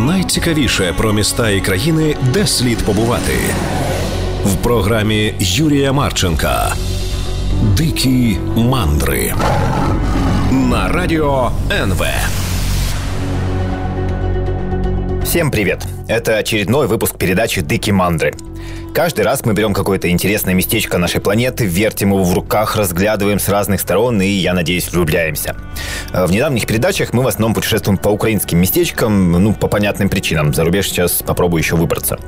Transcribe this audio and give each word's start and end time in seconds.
найцікавіше 0.00 0.94
про 0.96 1.12
міста 1.12 1.50
і 1.50 1.60
країни, 1.60 2.16
де 2.34 2.46
слід 2.46 2.78
побувати 2.78 3.32
в 4.44 4.56
програмі 4.56 5.34
Юрія 5.38 5.92
Марченка. 5.92 6.72
Дикі 7.76 8.38
мандри 8.56 9.34
на 10.52 10.88
радио 10.88 11.50
НВ. 11.70 12.02
Всем 15.24 15.50
привет! 15.50 15.86
Это 16.08 16.38
очередной 16.38 16.86
выпуск 16.86 17.18
передачи 17.18 17.60
«Дыки 17.60 17.90
мандры». 17.90 18.32
Каждый 18.93 19.21
раз 19.21 19.45
мы 19.45 19.53
берем 19.53 19.73
какое-то 19.73 20.09
интересное 20.09 20.53
местечко 20.53 20.97
нашей 20.97 21.21
планеты, 21.21 21.65
вертим 21.65 22.09
его 22.09 22.25
в 22.25 22.33
руках, 22.33 22.75
разглядываем 22.75 23.39
с 23.39 23.47
разных 23.47 23.79
сторон 23.79 24.21
и, 24.21 24.27
я 24.27 24.53
надеюсь, 24.53 24.91
влюбляемся. 24.91 25.55
Э, 26.11 26.25
в 26.25 26.31
недавних 26.31 26.67
передачах 26.67 27.13
мы 27.13 27.23
в 27.23 27.27
основном 27.27 27.53
путешествуем 27.53 27.97
по 27.97 28.09
украинским 28.09 28.57
местечкам, 28.57 29.31
ну, 29.31 29.53
по 29.53 29.67
понятным 29.67 30.09
причинам. 30.09 30.53
За 30.53 30.65
рубеж 30.65 30.89
сейчас 30.89 31.23
попробую 31.25 31.61
еще 31.61 31.77
выбраться. 31.77 32.19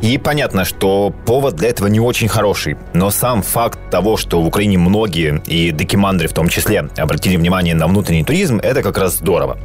И 0.00 0.16
понятно, 0.16 0.64
что 0.64 1.12
повод 1.26 1.56
для 1.56 1.70
этого 1.70 1.88
не 1.88 1.98
очень 1.98 2.28
хороший, 2.28 2.76
но 2.94 3.10
сам 3.10 3.42
факт 3.42 3.80
того, 3.90 4.16
что 4.16 4.40
в 4.40 4.46
Украине 4.46 4.78
многие, 4.78 5.42
и 5.46 5.72
декимандры 5.72 6.28
в 6.28 6.32
том 6.32 6.48
числе, 6.48 6.88
обратили 6.96 7.36
внимание 7.36 7.74
на 7.74 7.88
внутренний 7.88 8.24
туризм, 8.24 8.60
это 8.62 8.82
как 8.82 8.96
раз 8.96 9.16
здорово. 9.16 9.58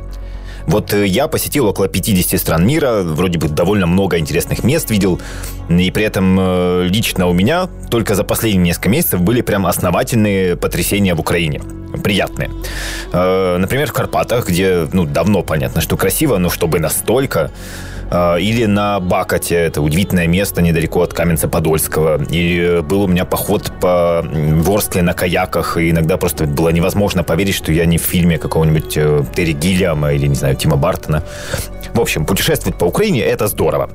Вот 0.71 0.93
э, 0.93 1.05
я 1.05 1.27
посетил 1.27 1.67
около 1.67 1.89
50 1.89 2.39
стран 2.39 2.65
мира, 2.65 3.01
вроде 3.03 3.37
бы 3.37 3.49
довольно 3.49 3.87
много 3.87 4.17
интересных 4.17 4.63
мест 4.63 4.89
видел, 4.89 5.19
и 5.67 5.91
при 5.91 6.05
этом 6.05 6.37
э, 6.39 6.87
лично 6.87 7.27
у 7.27 7.33
меня 7.33 7.67
только 7.89 8.15
за 8.15 8.23
последние 8.23 8.67
несколько 8.67 8.87
месяцев 8.87 9.21
были 9.21 9.41
прям 9.41 9.65
основательные 9.65 10.55
потрясения 10.55 11.13
в 11.13 11.19
Украине. 11.19 11.61
Приятные. 12.01 12.49
Э, 13.11 13.57
например, 13.57 13.89
в 13.89 13.93
Карпатах, 13.93 14.47
где, 14.47 14.87
ну, 14.93 15.05
давно 15.05 15.43
понятно, 15.43 15.81
что 15.81 15.97
красиво, 15.97 16.37
но 16.37 16.49
чтобы 16.49 16.79
настолько 16.79 17.51
или 18.11 18.65
на 18.65 18.99
Бакоте, 18.99 19.55
это 19.55 19.81
удивительное 19.81 20.27
место 20.27 20.61
недалеко 20.61 21.01
от 21.01 21.13
Каменца-Подольского. 21.13 22.27
И 22.29 22.81
был 22.81 23.03
у 23.03 23.07
меня 23.07 23.23
поход 23.23 23.71
по 23.79 24.21
Ворскле 24.23 25.01
на 25.01 25.13
каяках, 25.13 25.77
и 25.77 25.91
иногда 25.91 26.17
просто 26.17 26.45
было 26.45 26.69
невозможно 26.69 27.23
поверить, 27.23 27.55
что 27.55 27.71
я 27.71 27.85
не 27.85 27.97
в 27.97 28.01
фильме 28.01 28.37
какого-нибудь 28.37 28.97
э, 28.97 29.23
Терри 29.33 29.53
Гиллиама 29.53 30.13
или, 30.13 30.27
не 30.27 30.35
знаю, 30.35 30.57
Тима 30.57 30.75
Бартона. 30.75 31.23
В 31.93 32.01
общем, 32.01 32.25
путешествовать 32.25 32.77
по 32.77 32.85
Украине– 32.85 33.21
это 33.21 33.47
здорово. 33.47 33.89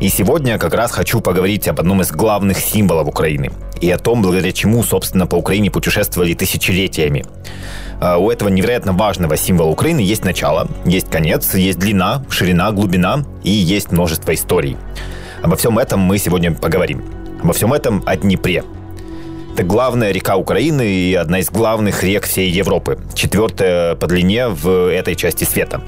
И 0.00 0.08
сегодня 0.08 0.58
как 0.58 0.74
раз 0.74 0.90
хочу 0.90 1.20
поговорить 1.20 1.68
об 1.68 1.80
одном 1.80 2.02
из 2.02 2.10
главных 2.10 2.58
символов 2.58 3.08
Украины 3.08 3.52
и 3.80 3.90
о 3.90 3.98
том, 3.98 4.22
благодаря 4.22 4.52
чему, 4.52 4.82
собственно, 4.82 5.26
по 5.26 5.36
Украине 5.36 5.70
путешествовали 5.70 6.34
тысячелетиями. 6.34 7.24
А, 8.00 8.18
у 8.18 8.30
этого 8.30 8.48
невероятно 8.48 8.92
важного 8.92 9.36
символа 9.36 9.70
Украины 9.70 10.00
есть 10.00 10.24
начало, 10.24 10.68
есть 10.84 11.10
конец, 11.10 11.54
есть 11.54 11.78
длина, 11.78 12.24
ширина, 12.28 12.70
глубина 12.72 13.24
и 13.42 13.50
есть 13.50 13.92
множество 13.92 14.34
историй. 14.34 14.76
Обо 15.42 15.56
всем 15.56 15.78
этом 15.78 16.00
мы 16.00 16.18
сегодня 16.18 16.52
поговорим. 16.52 17.04
Обо 17.42 17.52
всем 17.52 17.72
этом 17.72 18.02
о 18.06 18.16
Днепре. 18.16 18.64
Это 19.52 19.62
главная 19.62 20.10
река 20.10 20.36
Украины 20.36 20.84
и 20.84 21.14
одна 21.14 21.38
из 21.38 21.48
главных 21.50 22.02
рек 22.02 22.24
всей 22.24 22.50
Европы. 22.50 22.98
Четвертая 23.14 23.94
по 23.94 24.06
длине 24.06 24.48
в 24.48 24.90
этой 24.90 25.14
части 25.14 25.44
света. 25.44 25.80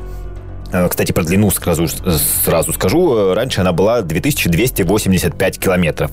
А, 0.72 0.88
кстати, 0.88 1.12
про 1.12 1.24
длину 1.24 1.50
сразу, 1.50 1.88
сразу 1.88 2.72
скажу. 2.72 3.34
Раньше 3.34 3.62
она 3.62 3.72
была 3.72 4.02
2285 4.02 5.58
километров. 5.58 6.10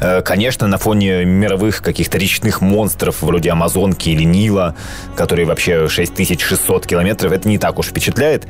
Э, 0.00 0.22
конечно, 0.22 0.66
на 0.66 0.78
фоне 0.78 1.24
мировых 1.24 1.82
каких-то 1.82 2.18
речных 2.18 2.60
монстров, 2.60 3.22
вроде 3.22 3.50
Амазонки 3.50 4.10
или 4.10 4.24
Нила, 4.24 4.74
которые 5.16 5.46
вообще 5.46 5.88
6600 5.88 6.86
километров, 6.86 7.32
это 7.32 7.48
не 7.48 7.58
так 7.58 7.78
уж 7.78 7.86
впечатляет. 7.86 8.46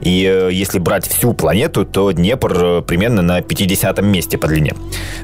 И 0.00 0.24
э, 0.24 0.50
если 0.52 0.78
брать 0.78 1.06
всю 1.06 1.32
планету, 1.32 1.84
то 1.84 2.10
Днепр 2.12 2.52
э, 2.64 2.82
примерно 2.82 3.22
на 3.22 3.40
50 3.40 4.02
месте 4.02 4.38
по 4.38 4.48
длине. 4.48 4.74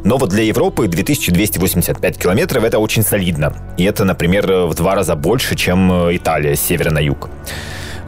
Но 0.05 0.17
вот 0.19 0.31
для 0.31 0.45
Европы 0.45 0.87
2285 0.89 2.19
километров 2.19 2.65
это 2.65 2.79
очень 2.79 3.03
солидно. 3.03 3.55
И 3.77 3.85
это, 3.85 4.05
например, 4.05 4.47
в 4.67 4.75
два 4.75 4.95
раза 4.95 5.17
больше, 5.17 5.57
чем 5.57 5.91
Италия 6.15 6.55
с 6.55 6.61
севера 6.61 6.91
на 6.91 6.99
юг. 6.99 7.29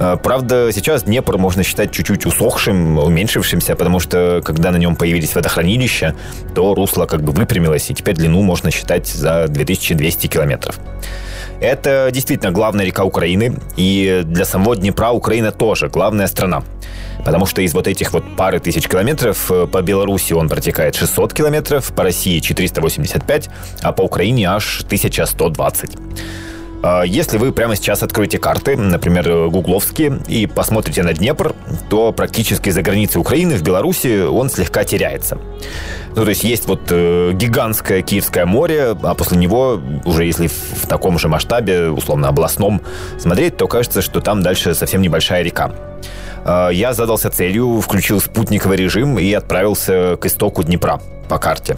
Э, 0.00 0.16
правда, 0.20 0.72
сейчас 0.72 1.02
Днепр 1.02 1.36
можно 1.36 1.62
считать 1.62 1.92
чуть-чуть 1.92 2.24
усохшим, 2.24 2.98
уменьшившимся, 2.98 3.76
потому 3.76 4.00
что 4.00 4.40
когда 4.42 4.70
на 4.70 4.78
нем 4.78 4.96
появились 4.96 5.34
водохранилища, 5.34 6.14
то 6.54 6.74
русло 6.74 7.04
как 7.04 7.22
бы 7.22 7.32
выпрямилось, 7.32 7.90
и 7.90 7.94
теперь 7.94 8.16
длину 8.16 8.40
можно 8.42 8.70
считать 8.70 9.06
за 9.06 9.46
2200 9.48 10.26
километров. 10.26 10.80
Это 11.60 12.08
действительно 12.10 12.50
главная 12.50 12.86
река 12.86 13.04
Украины, 13.04 13.58
и 13.76 14.22
для 14.24 14.46
самого 14.46 14.74
Днепра 14.74 15.10
Украина 15.10 15.52
тоже 15.52 15.88
главная 15.88 16.26
страна. 16.26 16.62
Потому 17.22 17.44
что 17.44 17.60
из 17.60 17.74
вот 17.74 17.86
этих 17.86 18.14
вот 18.14 18.24
пары 18.34 18.60
тысяч 18.60 18.88
километров 18.88 19.50
э, 19.50 19.66
по 19.66 19.82
Беларуси 19.82 20.32
он 20.32 20.48
протекает 20.48 20.94
600 20.94 21.34
километров, 21.34 21.92
по 21.92 22.02
России 22.02 22.38
485, 22.38 23.50
а 23.82 23.92
по 23.92 24.00
Украине 24.00 24.48
аж 24.48 24.80
1120. 24.86 25.98
А, 26.82 27.02
если 27.02 27.38
вы 27.38 27.52
прямо 27.52 27.76
сейчас 27.76 28.02
откроете 28.02 28.38
карты, 28.38 28.76
например, 28.76 29.48
гугловские, 29.48 30.20
и 30.28 30.46
посмотрите 30.46 31.02
на 31.02 31.12
Днепр, 31.12 31.54
то 31.88 32.12
практически 32.12 32.70
за 32.70 32.82
границей 32.82 33.20
Украины, 33.20 33.56
в 33.56 33.62
Беларуси, 33.62 34.22
он 34.26 34.48
слегка 34.50 34.84
теряется. 34.84 35.38
Ну, 36.16 36.24
то 36.24 36.30
есть 36.30 36.42
есть 36.42 36.66
вот 36.66 36.80
э, 36.90 37.32
гигантское 37.34 38.02
Киевское 38.02 38.46
море, 38.46 38.96
а 39.02 39.14
после 39.14 39.36
него, 39.36 39.80
уже 40.04 40.24
если 40.24 40.48
в 40.48 40.86
таком 40.88 41.18
же 41.18 41.28
масштабе, 41.28 41.90
условно 41.90 42.28
областном, 42.28 42.80
смотреть, 43.18 43.56
то 43.56 43.68
кажется, 43.68 44.02
что 44.02 44.20
там 44.20 44.42
дальше 44.42 44.74
совсем 44.74 45.02
небольшая 45.02 45.42
река. 45.42 45.72
Э, 46.44 46.70
я 46.72 46.94
задался 46.94 47.30
целью, 47.30 47.80
включил 47.80 48.20
спутниковый 48.20 48.76
режим 48.76 49.18
и 49.18 49.32
отправился 49.32 50.16
к 50.20 50.26
истоку 50.26 50.62
Днепра 50.62 51.00
по 51.28 51.38
карте. 51.38 51.76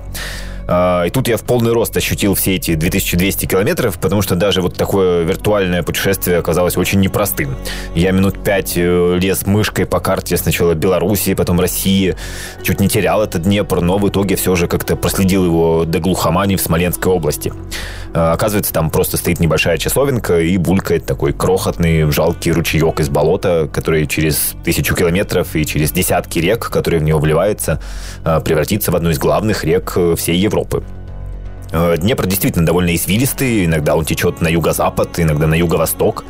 А, 0.66 1.04
и 1.04 1.10
тут 1.10 1.28
я 1.28 1.36
в 1.36 1.42
полный 1.42 1.72
рост 1.72 1.96
ощутил 1.96 2.34
все 2.34 2.56
эти 2.56 2.74
2200 2.74 3.46
километров, 3.46 3.98
потому 3.98 4.22
что 4.22 4.34
даже 4.34 4.62
вот 4.62 4.76
такое 4.76 5.22
виртуальное 5.22 5.82
путешествие 5.82 6.38
оказалось 6.38 6.76
очень 6.76 7.00
непростым. 7.00 7.56
Я 7.94 8.12
минут 8.12 8.42
пять 8.42 8.74
э, 8.76 9.18
лез 9.20 9.46
мышкой 9.46 9.86
по 9.86 10.00
карте 10.00 10.36
сначала 10.36 10.74
Белоруссии, 10.74 11.34
потом 11.34 11.60
России. 11.60 12.16
Чуть 12.62 12.80
не 12.80 12.88
терял 12.88 13.22
этот 13.22 13.42
Днепр, 13.42 13.80
но 13.80 13.98
в 13.98 14.08
итоге 14.08 14.36
все 14.36 14.54
же 14.54 14.68
как-то 14.68 14.96
проследил 14.96 15.44
его 15.44 15.84
до 15.84 15.98
глухомани 15.98 16.56
в 16.56 16.60
Смоленской 16.60 17.12
области. 17.12 17.52
А, 18.14 18.32
оказывается, 18.32 18.72
там 18.72 18.90
просто 18.90 19.16
стоит 19.16 19.40
небольшая 19.40 19.78
часовенка 19.78 20.40
и 20.40 20.56
булькает 20.56 21.06
такой 21.06 21.32
крохотный, 21.32 22.10
жалкий 22.10 22.52
ручеек 22.52 23.00
из 23.00 23.08
болота, 23.08 23.68
который 23.72 24.06
через 24.06 24.54
тысячу 24.64 24.94
километров 24.94 25.54
и 25.56 25.66
через 25.66 25.92
десятки 25.92 26.38
рек, 26.38 26.70
которые 26.70 27.00
в 27.00 27.02
него 27.02 27.18
вливаются, 27.18 27.80
а, 28.24 28.40
превратится 28.40 28.92
в 28.92 28.96
одну 28.96 29.10
из 29.10 29.18
главных 29.18 29.64
рек 29.64 29.92
э, 29.96 30.14
всей 30.16 30.36
Европы 30.36 30.51
Европы. 30.52 30.82
Э, 31.72 31.96
Днепр 31.96 32.26
действительно 32.26 32.66
довольно 32.66 32.94
извилистый, 32.94 33.64
иногда 33.64 33.96
он 33.96 34.04
течет 34.04 34.42
на 34.42 34.48
юго-запад, 34.48 35.18
иногда 35.18 35.46
на 35.46 35.54
юго-восток, 35.54 36.24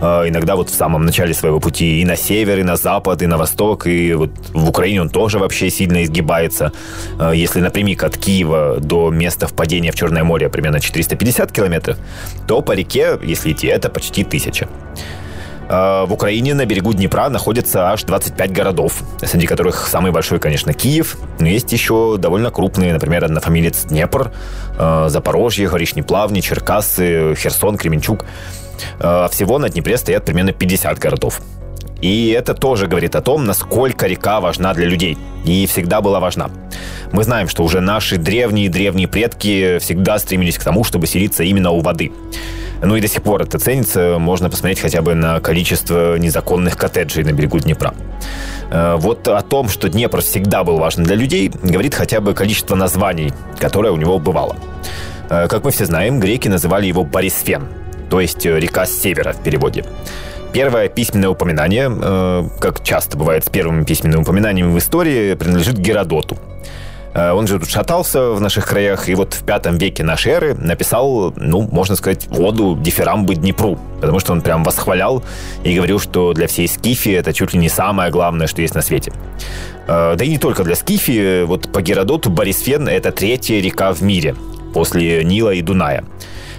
э, 0.00 0.28
иногда 0.28 0.56
вот 0.56 0.70
в 0.70 0.74
самом 0.74 1.04
начале 1.04 1.34
своего 1.34 1.60
пути 1.60 2.00
и 2.00 2.04
на 2.04 2.16
север, 2.16 2.58
и 2.58 2.62
на 2.62 2.76
запад, 2.76 3.22
и 3.22 3.26
на 3.26 3.36
восток, 3.36 3.86
и 3.86 4.14
вот 4.14 4.30
в 4.54 4.68
Украине 4.68 5.02
он 5.02 5.10
тоже 5.10 5.38
вообще 5.38 5.70
сильно 5.70 6.02
изгибается. 6.02 6.72
Э, 7.20 7.32
если 7.34 7.60
напрямик 7.60 8.04
от 8.04 8.16
Киева 8.16 8.78
до 8.80 9.10
места 9.10 9.46
впадения 9.46 9.92
в 9.92 9.94
Черное 9.94 10.24
море 10.24 10.48
примерно 10.48 10.80
450 10.80 11.52
километров, 11.52 11.98
то 12.46 12.62
по 12.62 12.72
реке, 12.72 13.18
если 13.22 13.52
идти, 13.52 13.66
это 13.66 13.90
почти 13.90 14.24
тысяча. 14.24 14.66
А, 15.68 16.06
в 16.06 16.12
Украине 16.12 16.54
на 16.54 16.64
берегу 16.64 16.92
Днепра 16.92 17.28
находится 17.28 17.90
аж 17.90 18.04
25 18.04 18.52
городов, 18.52 19.02
среди 19.22 19.46
которых 19.46 19.86
самый 19.88 20.12
большой, 20.12 20.38
конечно, 20.38 20.72
Киев, 20.72 21.16
но 21.38 21.48
есть 21.48 21.72
еще 21.72 22.16
довольно 22.18 22.50
крупные, 22.50 22.92
например, 22.92 23.24
однофамилец 23.24 23.86
Днепр, 23.86 24.32
а, 24.78 25.08
Запорожье, 25.08 25.68
Горишни 25.68 26.02
Плавни, 26.02 26.40
Черкассы, 26.40 27.34
Херсон, 27.34 27.76
Кременчук. 27.76 28.24
А, 29.00 29.28
всего 29.28 29.58
на 29.58 29.68
Днепре 29.68 29.96
стоят 29.96 30.24
примерно 30.24 30.52
50 30.52 30.98
городов. 30.98 31.40
И 32.00 32.28
это 32.28 32.54
тоже 32.54 32.86
говорит 32.86 33.16
о 33.16 33.22
том, 33.22 33.46
насколько 33.46 34.06
река 34.06 34.40
важна 34.40 34.74
для 34.74 34.86
людей. 34.86 35.16
И 35.44 35.66
всегда 35.66 36.00
была 36.00 36.20
важна. 36.20 36.50
Мы 37.12 37.24
знаем, 37.24 37.48
что 37.48 37.64
уже 37.64 37.80
наши 37.80 38.18
древние-древние 38.18 39.08
предки 39.08 39.78
всегда 39.78 40.18
стремились 40.18 40.58
к 40.58 40.64
тому, 40.64 40.84
чтобы 40.84 41.06
селиться 41.06 41.42
именно 41.42 41.70
у 41.70 41.80
воды. 41.80 42.12
Ну 42.82 42.96
и 42.96 43.00
до 43.00 43.08
сих 43.08 43.22
пор 43.22 43.42
это 43.42 43.58
ценится. 43.58 44.18
Можно 44.18 44.50
посмотреть 44.50 44.80
хотя 44.80 45.02
бы 45.02 45.14
на 45.14 45.40
количество 45.40 46.16
незаконных 46.16 46.76
коттеджей 46.76 47.24
на 47.24 47.32
берегу 47.32 47.58
Днепра. 47.58 47.94
Э, 48.70 48.96
вот 48.98 49.28
о 49.28 49.40
том, 49.42 49.68
что 49.68 49.88
Днепр 49.88 50.20
всегда 50.20 50.64
был 50.64 50.78
важен 50.78 51.04
для 51.04 51.16
людей, 51.16 51.50
говорит 51.62 51.94
хотя 51.94 52.20
бы 52.20 52.34
количество 52.34 52.74
названий, 52.74 53.32
которое 53.58 53.92
у 53.92 53.96
него 53.96 54.18
бывало. 54.18 54.56
Э, 55.30 55.48
как 55.48 55.64
мы 55.64 55.70
все 55.70 55.86
знаем, 55.86 56.20
греки 56.20 56.48
называли 56.48 56.86
его 56.86 57.04
Борисфен, 57.04 57.68
то 58.10 58.20
есть 58.20 58.44
э, 58.46 58.58
река 58.58 58.86
с 58.86 58.92
севера 58.92 59.32
в 59.32 59.42
переводе. 59.42 59.84
Первое 60.52 60.88
письменное 60.88 61.28
упоминание, 61.28 62.48
как 62.60 62.82
часто 62.82 63.18
бывает 63.18 63.44
с 63.44 63.50
первыми 63.50 63.84
письменными 63.84 64.22
упоминаниями 64.22 64.72
в 64.72 64.78
истории, 64.78 65.34
принадлежит 65.34 65.76
Геродоту. 65.76 66.38
Он 67.16 67.46
же 67.46 67.58
тут 67.58 67.70
шатался 67.70 68.32
в 68.32 68.40
наших 68.42 68.66
краях, 68.66 69.08
и 69.08 69.14
вот 69.14 69.32
в 69.32 69.42
пятом 69.42 69.78
веке 69.78 70.04
нашей 70.04 70.32
эры 70.32 70.54
написал, 70.54 71.32
ну, 71.36 71.62
можно 71.62 71.96
сказать, 71.96 72.26
воду 72.26 72.76
дифирамбы 72.78 73.36
Днепру, 73.36 73.78
потому 74.02 74.20
что 74.20 74.32
он 74.32 74.42
прям 74.42 74.62
восхвалял 74.64 75.22
и 75.64 75.74
говорил, 75.74 75.98
что 75.98 76.34
для 76.34 76.46
всей 76.46 76.68
Скифии 76.68 77.14
это 77.14 77.32
чуть 77.32 77.54
ли 77.54 77.58
не 77.58 77.70
самое 77.70 78.10
главное, 78.10 78.46
что 78.46 78.60
есть 78.60 78.74
на 78.74 78.82
свете. 78.82 79.12
Да 79.86 80.18
и 80.20 80.28
не 80.28 80.36
только 80.36 80.62
для 80.62 80.74
Скифии, 80.74 81.44
вот 81.44 81.72
по 81.72 81.80
Геродоту 81.80 82.28
Борисфен– 82.28 82.86
это 82.90 83.12
третья 83.12 83.62
река 83.62 83.94
в 83.94 84.02
мире 84.02 84.34
после 84.74 85.24
Нила 85.24 85.54
и 85.54 85.62
Дуная. 85.62 86.04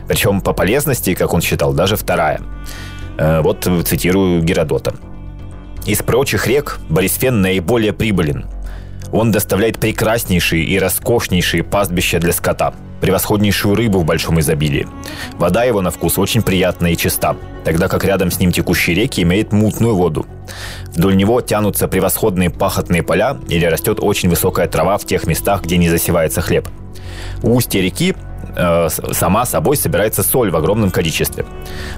Причем 0.08 0.42
по 0.42 0.54
полезности, 0.54 1.14
как 1.14 1.34
он 1.36 1.42
считал, 1.42 1.74
даже 1.74 1.98
вторая. 1.98 2.42
Вот 3.20 3.70
цитирую 3.86 4.42
Геродота. 4.42 4.96
Из 5.86 6.02
прочих 6.02 6.48
рек 6.48 6.80
Борисфен 6.90 7.42
наиболее 7.42 7.94
прибылен. 7.94 8.46
Он 9.12 9.32
доставляет 9.32 9.80
прекраснейшие 9.80 10.64
и 10.64 10.78
роскошнейшие 10.80 11.64
пастбища 11.64 12.20
для 12.20 12.34
скота, 12.34 12.74
превосходнейшую 13.02 13.76
рыбу 13.76 14.00
в 14.00 14.06
большом 14.06 14.40
изобилии. 14.40 14.88
Вода 15.38 15.64
его 15.64 15.82
на 15.82 15.92
вкус 15.92 16.18
очень 16.18 16.42
приятная 16.42 16.92
и 16.92 16.98
чиста, 16.98 17.36
тогда 17.64 17.88
как 17.88 18.04
рядом 18.04 18.32
с 18.32 18.40
ним 18.40 18.52
текущие 18.52 18.96
реки 18.96 19.22
имеют 19.22 19.52
мутную 19.52 19.96
воду. 19.96 20.26
Вдоль 20.88 21.16
него 21.16 21.42
тянутся 21.42 21.88
превосходные 21.88 22.50
пахотные 22.50 23.04
поля 23.04 23.38
или 23.48 23.66
растет 23.66 24.00
очень 24.02 24.30
высокая 24.30 24.68
трава 24.68 24.98
в 24.98 25.06
тех 25.06 25.28
местах, 25.28 25.64
где 25.64 25.78
не 25.78 25.90
засевается 25.90 26.42
хлеб. 26.42 26.68
У 27.44 27.56
устья 27.56 27.82
реки 27.82 28.16
э, 28.58 28.90
сама 28.90 29.46
собой 29.46 29.78
собирается 29.78 30.24
соль 30.24 30.52
в 30.52 30.56
огромном 30.56 30.92
количестве. 30.92 31.46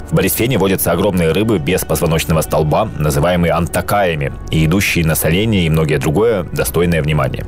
В 0.10 0.14
Борисфене 0.14 0.58
водятся 0.58 0.92
огромные 0.92 1.32
рыбы 1.32 1.58
без 1.58 1.86
позвоночного 1.86 2.42
столба, 2.42 2.90
называемые 2.98 3.54
антакаями, 3.54 4.34
и 4.52 4.66
идущие 4.66 5.06
на 5.06 5.16
соление 5.16 5.66
и 5.66 5.70
многое 5.70 5.98
другое, 5.98 6.44
достойное 6.44 7.02
внимания. 7.02 7.46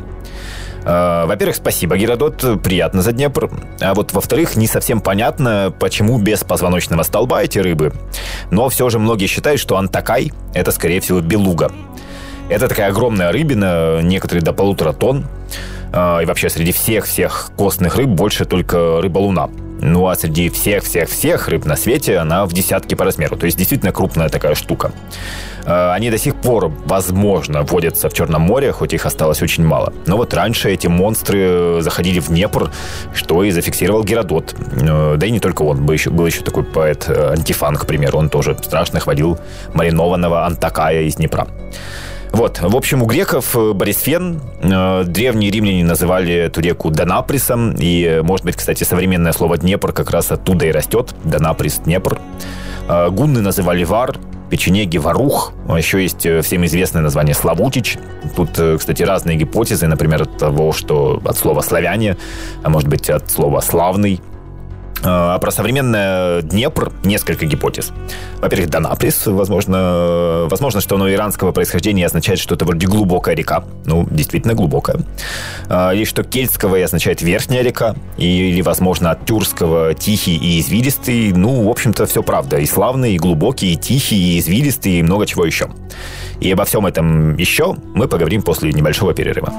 Э, 0.83 1.25
во-первых, 1.25 1.57
спасибо, 1.57 1.97
Геродот, 1.97 2.61
приятно 2.63 3.01
за 3.01 3.11
Днепр. 3.11 3.49
А 3.81 3.93
вот 3.93 4.13
во-вторых, 4.13 4.55
не 4.55 4.67
совсем 4.67 5.01
понятно, 5.01 5.73
почему 5.79 6.17
без 6.17 6.43
позвоночного 6.43 7.03
столба 7.03 7.43
эти 7.43 7.59
рыбы. 7.59 7.93
Но 8.49 8.69
все 8.69 8.89
же 8.89 8.99
многие 8.99 9.27
считают, 9.27 9.59
что 9.59 9.77
антакай– 9.77 10.31
это, 10.53 10.71
скорее 10.71 11.01
всего, 11.01 11.21
белуга. 11.21 11.71
Это 12.49 12.67
такая 12.67 12.89
огромная 12.89 13.31
рыбина, 13.31 14.01
некоторые 14.01 14.43
до 14.43 14.51
полутора 14.51 14.91
тонн. 14.91 15.25
А, 15.93 16.19
и 16.19 16.25
вообще 16.25 16.49
среди 16.49 16.71
всех-всех 16.71 17.51
костных 17.55 17.95
рыб 17.95 18.09
больше 18.09 18.45
только 18.45 19.01
рыба 19.01 19.19
луна. 19.19 19.49
Ну 19.81 20.07
а 20.07 20.15
среди 20.15 20.49
всех-всех-всех 20.49 21.47
рыб 21.47 21.65
на 21.65 21.75
свете 21.75 22.19
она 22.19 22.45
в 22.45 22.53
десятки 22.53 22.93
по 22.93 23.03
размеру. 23.03 23.35
То 23.35 23.47
есть 23.47 23.57
действительно 23.57 23.91
крупная 23.91 24.29
такая 24.29 24.53
штука. 24.55 24.91
А, 25.65 25.93
они 25.93 26.09
до 26.09 26.17
сих 26.17 26.35
пор, 26.35 26.71
возможно, 26.85 27.63
водятся 27.63 28.09
в 28.09 28.13
Черном 28.13 28.43
море, 28.43 28.71
хоть 28.71 28.93
их 28.93 29.05
осталось 29.05 29.41
очень 29.41 29.65
мало. 29.65 29.91
Но 30.05 30.17
вот 30.17 30.33
раньше 30.33 30.71
эти 30.71 30.87
монстры 30.87 31.81
заходили 31.81 32.19
в 32.19 32.27
Днепр, 32.27 32.71
что 33.13 33.43
и 33.43 33.51
зафиксировал 33.51 34.03
Геродот. 34.03 34.55
А, 34.87 35.17
да 35.17 35.25
и 35.25 35.31
не 35.31 35.39
только 35.39 35.63
он. 35.63 35.83
Был 35.85 35.93
еще, 35.93 36.09
был 36.11 36.25
еще 36.27 36.41
такой 36.41 36.63
поэт 36.63 37.05
э, 37.07 37.33
Антифан, 37.33 37.75
к 37.75 37.85
примеру. 37.85 38.19
Он 38.19 38.29
тоже 38.29 38.55
страшно 38.61 38.99
хвалил 38.99 39.39
маринованного 39.73 40.45
Антакая 40.45 41.01
из 41.01 41.15
Днепра. 41.15 41.47
Вот, 42.31 42.61
в 42.61 42.75
общем, 42.75 43.03
у 43.03 43.05
греков 43.05 43.55
э, 43.57 43.73
Борисфен, 43.73 44.39
э, 44.61 45.03
древние 45.05 45.51
римляне 45.51 45.83
называли 45.83 46.33
эту 46.33 46.61
реку 46.61 46.89
Донаприсом, 46.89 47.75
и, 47.77 48.21
может 48.23 48.45
быть, 48.45 48.55
кстати, 48.55 48.85
современное 48.85 49.33
слово 49.33 49.57
Днепр 49.57 49.91
как 49.91 50.11
раз 50.11 50.31
оттуда 50.31 50.65
и 50.65 50.71
растет, 50.71 51.13
Донаприс, 51.25 51.79
Днепр. 51.79 52.19
Э, 52.87 53.09
гунны 53.09 53.41
называли 53.41 53.83
Вар, 53.83 54.15
печенеги 54.49 54.97
Варух, 54.97 55.53
а 55.67 55.77
еще 55.77 56.01
есть 56.01 56.27
всем 56.43 56.65
известное 56.65 57.01
название 57.01 57.35
Славутич. 57.35 57.97
Тут, 58.35 58.51
кстати, 58.77 59.03
разные 59.03 59.37
гипотезы, 59.37 59.87
например, 59.87 60.23
от 60.23 60.37
того, 60.37 60.73
что 60.73 61.21
от 61.23 61.37
слова 61.37 61.61
славяне, 61.61 62.17
а 62.61 62.69
может 62.69 62.89
быть 62.89 63.09
от 63.09 63.29
слова 63.29 63.61
славный, 63.61 64.19
а 65.03 65.39
про 65.39 65.51
современное 65.51 66.41
Днепр 66.41 66.91
несколько 67.03 67.45
гипотез. 67.45 67.91
Во-первых, 68.39 68.69
Донаприс, 68.69 69.25
возможно, 69.27 70.47
возможно, 70.49 70.81
что 70.81 70.95
оно 70.95 71.11
иранского 71.11 71.51
происхождения 71.51 72.05
означает 72.05 72.39
что-то 72.39 72.65
вроде 72.65 72.87
глубокая 72.87 73.35
река. 73.35 73.63
Ну, 73.85 74.07
действительно 74.09 74.53
глубокая. 74.53 74.99
А, 75.69 75.91
или 75.91 76.05
что 76.05 76.23
кельтского 76.23 76.75
и 76.75 76.81
означает 76.81 77.21
верхняя 77.21 77.63
река. 77.63 77.95
Или, 78.17 78.61
возможно, 78.61 79.11
от 79.11 79.25
тюркского 79.25 79.93
тихий 79.93 80.35
и 80.35 80.59
извилистый. 80.59 81.31
Ну, 81.31 81.65
в 81.65 81.69
общем-то, 81.69 82.05
все 82.05 82.23
правда. 82.23 82.57
И 82.57 82.65
славный, 82.65 83.13
и 83.13 83.17
глубокий, 83.17 83.73
и 83.73 83.75
тихий, 83.75 84.35
и 84.35 84.39
извилистый, 84.39 84.93
и 84.93 85.03
много 85.03 85.25
чего 85.25 85.45
еще. 85.45 85.69
И 86.39 86.51
обо 86.51 86.65
всем 86.65 86.85
этом 86.85 87.37
еще 87.37 87.75
мы 87.93 88.07
поговорим 88.07 88.41
после 88.41 88.71
небольшого 88.71 89.13
перерыва. 89.13 89.51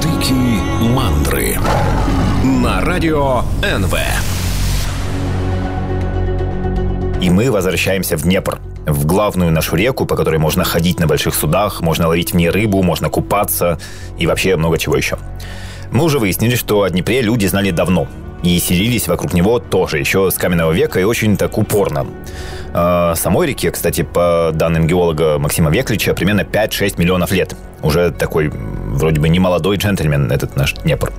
Дикие 0.00 0.60
мандры 0.94 1.58
на 2.68 2.82
радио 2.82 3.44
НВ. 3.62 3.94
И 7.22 7.30
мы 7.30 7.50
возвращаемся 7.50 8.18
в 8.18 8.24
Днепр, 8.24 8.58
в 8.84 9.06
главную 9.06 9.50
нашу 9.50 9.74
реку, 9.74 10.04
по 10.04 10.16
которой 10.16 10.36
можно 10.36 10.64
ходить 10.64 11.00
на 11.00 11.06
больших 11.06 11.34
судах, 11.34 11.80
можно 11.80 12.08
ловить 12.08 12.32
в 12.32 12.36
ней 12.36 12.50
рыбу, 12.50 12.82
можно 12.82 13.08
купаться 13.08 13.78
и 14.18 14.26
вообще 14.26 14.56
много 14.56 14.76
чего 14.76 14.96
еще. 14.96 15.16
Мы 15.92 16.04
уже 16.04 16.18
выяснили, 16.18 16.56
что 16.56 16.82
о 16.82 16.90
Днепре 16.90 17.22
люди 17.22 17.46
знали 17.46 17.70
давно, 17.70 18.06
и 18.42 18.58
селились 18.58 19.08
вокруг 19.08 19.32
него 19.32 19.60
тоже 19.60 19.98
еще 19.98 20.30
с 20.30 20.34
каменного 20.34 20.72
века 20.72 21.00
и 21.00 21.04
очень 21.04 21.38
так 21.38 21.56
упорно. 21.56 22.06
А, 22.74 23.14
самой 23.14 23.46
реке, 23.46 23.70
кстати, 23.70 24.02
по 24.02 24.50
данным 24.52 24.86
геолога 24.86 25.38
Максима 25.38 25.70
Веклича, 25.70 26.12
примерно 26.12 26.42
5-6 26.42 27.00
миллионов 27.00 27.32
лет. 27.32 27.56
Уже 27.82 28.10
такой 28.10 28.52
вроде 28.98 29.20
бы 29.20 29.28
не 29.28 29.38
молодой 29.38 29.76
джентльмен 29.76 30.30
этот 30.30 30.56
наш 30.56 30.74
Днепр. 30.74 31.12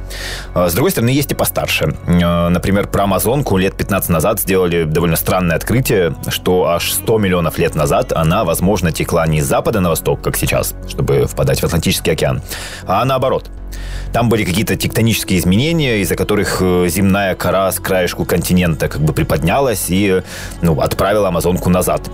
А, 0.54 0.70
с 0.70 0.74
другой 0.74 0.92
стороны, 0.92 1.10
есть 1.10 1.32
и 1.32 1.36
постарше. 1.36 1.96
А, 2.08 2.50
например, 2.50 2.88
про 2.88 3.04
Амазонку 3.04 3.58
лет 3.58 3.76
15 3.76 4.10
назад 4.10 4.40
сделали 4.40 4.84
довольно 4.84 5.16
странное 5.16 5.56
открытие, 5.56 6.16
что 6.28 6.68
аж 6.68 6.92
100 6.92 7.18
миллионов 7.18 7.58
лет 7.58 7.76
назад 7.76 8.14
она, 8.14 8.44
возможно, 8.44 8.92
текла 8.92 9.26
не 9.28 9.42
с 9.42 9.46
запада 9.46 9.80
на 9.80 9.90
восток, 9.90 10.22
как 10.22 10.38
сейчас, 10.38 10.76
чтобы 10.88 11.26
впадать 11.26 11.62
в 11.62 11.64
Атлантический 11.64 12.12
океан, 12.12 12.42
а 12.86 13.04
наоборот. 13.06 13.50
Там 14.14 14.30
были 14.30 14.44
какие-то 14.44 14.76
тектонические 14.76 15.40
изменения, 15.40 16.00
из-за 16.00 16.16
которых 16.16 16.58
э, 16.62 16.88
земная 16.90 17.36
кора 17.36 17.72
с 17.72 17.80
краешку 17.80 18.26
континента 18.26 18.88
как 18.88 19.02
бы 19.02 19.14
приподнялась 19.14 19.86
и 19.90 20.24
ну, 20.62 20.80
отправила 20.82 21.28
Амазонку 21.28 21.70
назад. 21.70 22.10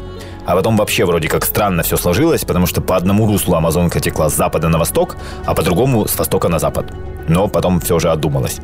А 0.45 0.55
потом 0.55 0.77
вообще 0.77 1.05
вроде 1.05 1.27
как 1.27 1.45
странно 1.45 1.83
все 1.83 1.97
сложилось, 1.97 2.45
потому 2.45 2.67
что 2.67 2.81
по 2.81 2.95
одному 2.95 3.27
руслу 3.27 3.55
Амазонка 3.55 3.99
текла 3.99 4.29
с 4.29 4.35
запада 4.35 4.69
на 4.69 4.77
восток, 4.77 5.17
а 5.45 5.53
по 5.53 5.63
другому 5.63 6.07
с 6.07 6.17
востока 6.17 6.49
на 6.49 6.59
запад. 6.59 6.93
Но 7.27 7.47
потом 7.47 7.79
все 7.79 7.99
же 7.99 8.11
отдумалась. 8.11 8.59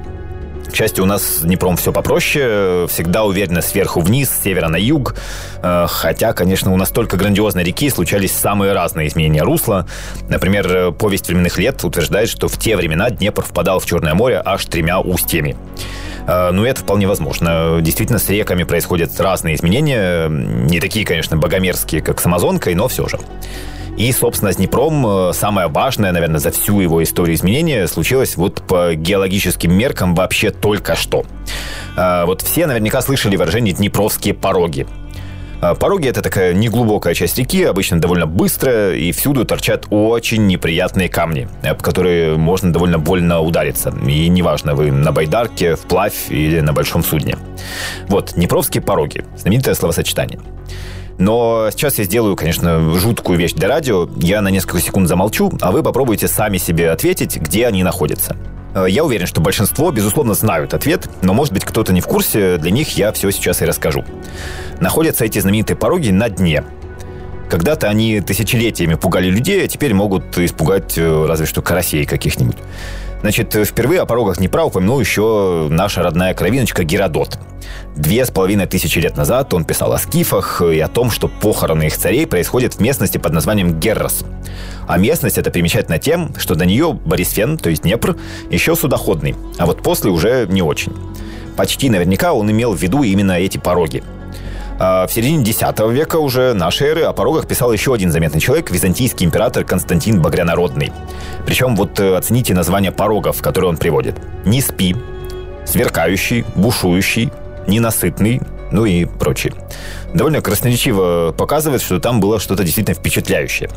К 0.72 0.76
счастью, 0.76 1.04
у 1.04 1.08
нас 1.08 1.24
с 1.24 1.42
Днепром 1.42 1.76
все 1.76 1.92
попроще. 1.92 2.88
Всегда 2.88 3.26
уверенно 3.26 3.62
сверху 3.62 4.00
вниз, 4.00 4.30
с 4.30 4.42
севера 4.42 4.70
на 4.70 4.78
юг. 4.78 5.16
Э, 5.62 5.86
хотя, 5.90 6.32
конечно, 6.32 6.74
у 6.74 6.78
нас 6.78 6.90
только 6.90 7.18
грандиозной 7.18 7.64
реки 7.64 7.90
случались 7.90 8.32
самые 8.32 8.72
разные 8.72 9.10
изменения 9.10 9.44
русла. 9.44 9.86
Например, 10.30 10.94
повесть 10.94 11.28
временных 11.28 11.58
лет 11.58 11.84
утверждает, 11.84 12.30
что 12.30 12.48
в 12.48 12.58
те 12.58 12.78
времена 12.78 13.10
Днепр 13.10 13.44
впадал 13.44 13.80
в 13.80 13.86
Черное 13.86 14.14
море 14.14 14.42
аж 14.44 14.66
тремя 14.66 15.02
устьями. 15.02 15.58
Э, 16.26 16.52
ну, 16.52 16.64
это 16.64 16.80
вполне 16.80 17.06
возможно. 17.06 17.80
Действительно, 17.82 18.20
с 18.20 18.30
реками 18.30 18.64
происходят 18.64 19.20
разные 19.20 19.56
изменения. 19.56 20.30
Не 20.30 20.80
такие, 20.80 21.06
конечно, 21.06 21.36
богомерзкие, 21.36 22.02
как 22.02 22.22
с 22.22 22.26
Амазонкой, 22.26 22.76
но 22.76 22.88
все 22.88 23.10
же. 23.10 23.20
И, 24.02 24.12
собственно, 24.14 24.52
с 24.52 24.56
Днепром 24.56 25.06
э, 25.06 25.34
самое 25.34 25.68
важное, 25.68 26.12
наверное, 26.12 26.40
за 26.40 26.50
всю 26.50 26.80
его 26.80 27.04
историю 27.04 27.36
изменения 27.36 27.86
случилось 27.86 28.36
вот 28.36 28.64
по 28.64 28.96
геологическим 28.96 29.72
меркам 29.72 30.16
вообще 30.16 30.50
только 30.50 30.96
что. 30.96 31.24
Э, 31.96 32.26
вот 32.26 32.42
все 32.42 32.66
наверняка 32.66 33.04
слышали 33.04 33.36
выражение 33.36 33.76
«днепровские 33.76 34.34
пороги». 34.34 34.88
Э, 35.62 35.76
пороги– 35.80 36.08
это 36.10 36.24
такая 36.24 36.56
неглубокая 36.56 37.14
часть 37.14 37.38
реки, 37.38 37.64
обычно 37.64 38.02
довольно 38.02 38.26
быстрая, 38.26 38.96
и 38.96 39.12
всюду 39.12 39.46
торчат 39.46 39.86
очень 39.92 40.48
неприятные 40.48 41.08
камни, 41.08 41.48
об 41.62 41.84
которые 41.84 42.38
можно 42.38 42.74
довольно 42.74 42.98
больно 42.98 43.40
удариться. 43.42 43.94
И 44.08 44.30
неважно, 44.30 44.74
вы 44.74 44.92
на 44.92 45.12
байдарке, 45.12 45.76
вплавь 45.76 46.32
или 46.32 46.60
на 46.60 46.74
большом 46.74 47.04
судне. 47.04 47.38
Вот, 48.08 48.34
Днепровские 48.34 48.82
пороги– 48.82 49.26
знаменитое 49.38 49.76
словосочетание– 49.76 50.40
но 51.22 51.70
сейчас 51.72 52.00
я 52.00 52.04
сделаю, 52.04 52.36
конечно, 52.36 52.98
жуткую 52.98 53.38
вещь 53.38 53.54
для 53.54 53.68
радио. 53.68 54.10
Я 54.18 54.42
на 54.42 54.50
несколько 54.50 54.82
секунд 54.82 55.08
замолчу, 55.08 55.52
а 55.62 55.72
вы 55.72 55.84
попробуйте 55.84 56.28
сами 56.28 56.58
себе 56.58 56.90
ответить, 56.90 57.38
где 57.38 57.68
они 57.68 57.84
находятся. 57.84 58.36
Э, 58.74 58.86
я 58.90 59.04
уверен, 59.04 59.28
что 59.28 59.40
большинство, 59.40 59.92
безусловно, 59.92 60.34
знают 60.34 60.74
ответ, 60.74 61.10
но, 61.22 61.34
может 61.34 61.54
быть, 61.54 61.64
кто-то 61.64 61.94
не 61.94 62.02
в 62.02 62.08
курсе, 62.08 62.58
для 62.58 62.72
них 62.72 62.98
я 62.98 63.12
все 63.12 63.30
сейчас 63.32 63.62
и 63.62 63.66
расскажу. 63.66 64.04
Находятся 64.80 65.24
эти 65.24 65.38
знаменитые 65.38 65.78
пороги 65.78 66.10
на 66.10 66.28
дне. 66.28 66.64
Когда-то 67.50 67.88
они 67.88 68.22
тысячелетиями 68.22 68.96
пугали 68.96 69.30
людей, 69.30 69.66
а 69.66 69.68
теперь 69.68 69.94
могут 69.94 70.38
испугать 70.40 70.98
э, 70.98 71.26
разве 71.28 71.46
что 71.46 71.62
карасей 71.62 72.06
каких-нибудь. 72.06 72.58
Значит, 73.22 73.54
впервые 73.54 74.02
о 74.02 74.06
порогах 74.06 74.38
Днепра 74.38 74.64
упомянул 74.64 75.00
еще 75.00 75.68
наша 75.70 76.02
родная 76.02 76.34
кровиночка 76.34 76.84
Геродот. 76.84 77.38
Две 77.96 78.26
с 78.26 78.32
половиной 78.32 78.66
тысячи 78.66 78.98
лет 78.98 79.16
назад 79.16 79.54
он 79.54 79.64
писал 79.64 79.94
о 79.94 80.00
скифах 80.00 80.62
и 80.62 80.80
о 80.80 80.88
том, 80.88 81.12
что 81.12 81.28
похороны 81.28 81.84
их 81.84 81.96
царей 81.96 82.26
происходят 82.26 82.74
в 82.74 82.80
местности 82.80 83.20
под 83.20 83.34
названием 83.34 83.80
Геррос. 83.80 84.26
А 84.88 84.98
местность 84.98 85.38
это 85.38 85.52
примечательна 85.52 86.00
тем, 86.00 86.34
что 86.38 86.56
до 86.56 86.66
нее 86.66 86.94
Борисфен, 86.94 87.58
то 87.58 87.70
есть 87.70 87.84
Днепр, 87.84 88.18
еще 88.50 88.76
судоходный, 88.76 89.36
а 89.60 89.68
вот 89.68 89.84
после 89.84 90.10
уже 90.10 90.48
не 90.50 90.64
очень. 90.64 90.94
Почти 91.56 91.90
наверняка 91.90 92.34
он 92.34 92.50
имел 92.50 92.74
в 92.74 92.82
виду 92.82 93.04
именно 93.04 93.34
эти 93.34 93.58
пороги. 93.60 94.04
А 94.80 95.06
в 95.08 95.14
середине 95.14 95.44
X 95.44 95.62
века 95.90 96.18
уже 96.18 96.54
нашей 96.54 96.88
эры 96.88 97.04
о 97.04 97.14
порогах 97.14 97.48
писал 97.48 97.72
еще 97.72 97.94
один 97.94 98.12
заметный 98.12 98.40
человек, 98.40 98.72
византийский 98.72 99.26
император 99.26 99.64
Константин 99.64 100.22
Багрянародный. 100.22 100.92
Причем 101.46 101.76
вот 101.76 102.00
э, 102.00 102.16
оцените 102.16 102.54
название 102.54 102.92
порогов, 102.92 103.42
которые 103.42 103.70
он 103.70 103.78
приводит. 103.78 104.16
«Не 104.46 104.62
спи», 104.62 104.96
«Сверкающий», 105.66 106.46
«Бушующий», 106.56 107.32
«Ненасытный», 107.68 108.42
ну 108.72 108.86
и 108.86 109.06
прочее. 109.06 109.54
Довольно 110.14 110.42
красноречиво 110.42 111.34
показывает, 111.38 111.82
что 111.82 112.00
там 112.00 112.20
было 112.20 112.40
что-то 112.40 112.64
действительно 112.64 112.96
впечатляющее. 112.96 113.70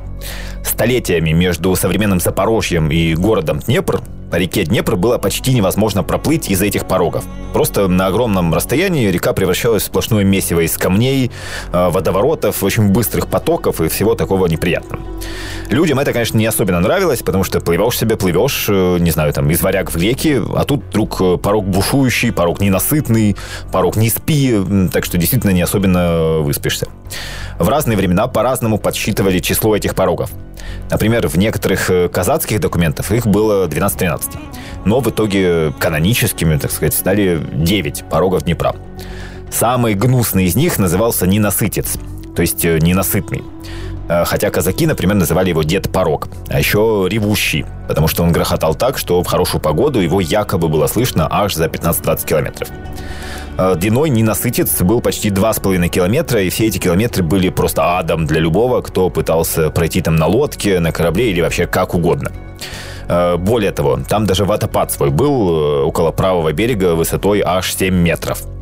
Столетиями 0.65 1.31
между 1.31 1.75
современным 1.77 2.21
Запорожьем 2.21 2.91
и 2.91 3.15
городом 3.15 3.61
Днепр 3.61 4.01
по 4.31 4.37
реке 4.37 4.64
Днепр 4.64 4.97
было 4.97 5.19
почти 5.19 5.52
невозможно 5.54 6.02
проплыть 6.02 6.50
из-за 6.50 6.66
этих 6.66 6.87
порогов. 6.87 7.25
Просто 7.52 7.87
на 7.88 8.09
огромном 8.09 8.52
расстоянии 8.52 9.09
река 9.09 9.33
превращалась 9.33 9.85
в 9.85 9.87
сплошное 9.87 10.25
месиво 10.25 10.61
из 10.61 10.76
камней, 10.76 11.31
э, 11.73 11.88
водоворотов, 11.90 12.62
очень 12.62 12.88
быстрых 12.88 13.28
потоков 13.28 13.81
и 13.81 13.88
всего 13.88 14.14
такого 14.14 14.47
неприятного. 14.47 15.02
Людям 15.71 15.99
это, 15.99 16.12
конечно, 16.12 16.37
не 16.37 16.47
особенно 16.47 16.81
нравилось, 16.81 17.23
потому 17.23 17.45
что 17.45 17.61
плывешь 17.61 17.99
себе, 17.99 18.16
плывешь, 18.16 18.66
э, 18.69 18.99
не 18.99 19.11
знаю, 19.11 19.33
там, 19.33 19.49
из 19.50 19.62
варяг 19.62 19.93
в 19.93 19.97
реки, 19.97 20.40
а 20.54 20.64
тут 20.64 20.83
вдруг 20.90 21.21
э, 21.21 21.37
порог 21.37 21.66
бушующий, 21.66 22.33
порог 22.33 22.61
ненасытный, 22.61 23.37
порог 23.71 23.97
не 23.97 24.11
спи, 24.11 24.59
так 24.93 25.04
что 25.04 25.19
действительно 25.19 25.50
не 25.50 25.62
особенно 25.62 26.38
выспишься. 26.38 26.88
В 27.59 27.69
разные 27.69 27.97
времена 27.97 28.26
по-разному 28.26 28.78
подсчитывали 28.78 29.38
число 29.38 29.76
этих 29.76 29.95
порогов. 29.95 30.31
Например, 30.90 31.28
в 31.28 31.37
некоторых 31.37 31.90
казацких 32.11 32.59
документах 32.59 33.12
их 33.12 33.26
было 33.26 33.66
12-13. 33.69 34.13
Но 34.85 35.00
в 35.00 35.11
итоге 35.11 35.73
каноническими, 35.78 36.56
так 36.56 36.71
сказать, 36.71 36.94
стали 36.94 37.40
9 37.52 38.04
порогов 38.11 38.44
Днепра. 38.44 38.76
Самый 39.50 39.94
гнусный 39.94 40.44
из 40.44 40.56
них 40.56 40.78
назывался 40.78 41.26
«ненасытец», 41.26 41.99
то 42.35 42.42
есть 42.42 42.64
ненасытный. 42.64 43.42
Э, 44.09 44.25
хотя 44.25 44.50
казаки, 44.50 44.87
например, 44.87 45.16
называли 45.16 45.50
его 45.50 45.62
Дед 45.62 45.90
Порог, 45.90 46.28
а 46.49 46.59
еще 46.59 47.06
Ревущий, 47.09 47.64
потому 47.88 48.09
что 48.09 48.23
он 48.23 48.33
грохотал 48.33 48.75
так, 48.75 48.99
что 48.99 49.23
в 49.23 49.26
хорошую 49.26 49.61
погоду 49.61 50.00
его 50.00 50.21
якобы 50.21 50.68
было 50.68 50.87
слышно 50.87 51.26
аж 51.30 51.54
за 51.54 51.66
15-20 51.66 52.26
километров. 52.26 52.68
Э, 53.56 53.75
длиной 53.76 54.11
ненасытец 54.11 54.83
был 54.83 55.00
почти 55.00 55.30
2,5 55.30 55.88
километра, 55.88 56.42
и 56.42 56.50
все 56.50 56.66
эти 56.66 56.78
километры 56.78 57.23
были 57.23 57.49
просто 57.49 57.99
адом 57.99 58.26
для 58.26 58.40
любого, 58.40 58.83
кто 58.83 59.09
пытался 59.09 59.71
пройти 59.71 60.02
там 60.02 60.16
на 60.16 60.26
лодке, 60.26 60.80
на 60.80 60.92
корабле 60.92 61.30
или 61.30 61.40
вообще 61.40 61.66
как 61.66 61.94
угодно. 61.94 62.30
Э, 63.08 63.37
более 63.37 63.73
того, 63.73 63.99
там 64.08 64.26
даже 64.26 64.44
водопад 64.44 64.92
свой 64.92 65.11
был 65.11 65.87
около 65.87 66.11
правого 66.12 66.52
берега 66.52 66.94
высотой 66.94 67.42
аж 67.44 67.75
7 67.75 67.94
метров– 67.94 68.42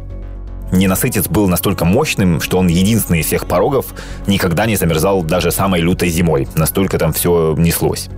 Ненасытец 0.72 1.28
был 1.28 1.48
настолько 1.48 1.84
мощным, 1.84 2.40
что 2.40 2.58
он 2.58 2.66
единственный 2.66 3.20
из 3.20 3.26
всех 3.26 3.46
порогов 3.46 3.86
никогда 4.26 4.64
не 4.64 4.76
замерзал 4.76 5.22
даже 5.22 5.52
самой 5.52 5.82
лютой 5.82 6.08
зимой. 6.08 6.48
Настолько 6.54 6.98
там 6.98 7.12
все 7.12 7.54
неслось. 7.58 8.08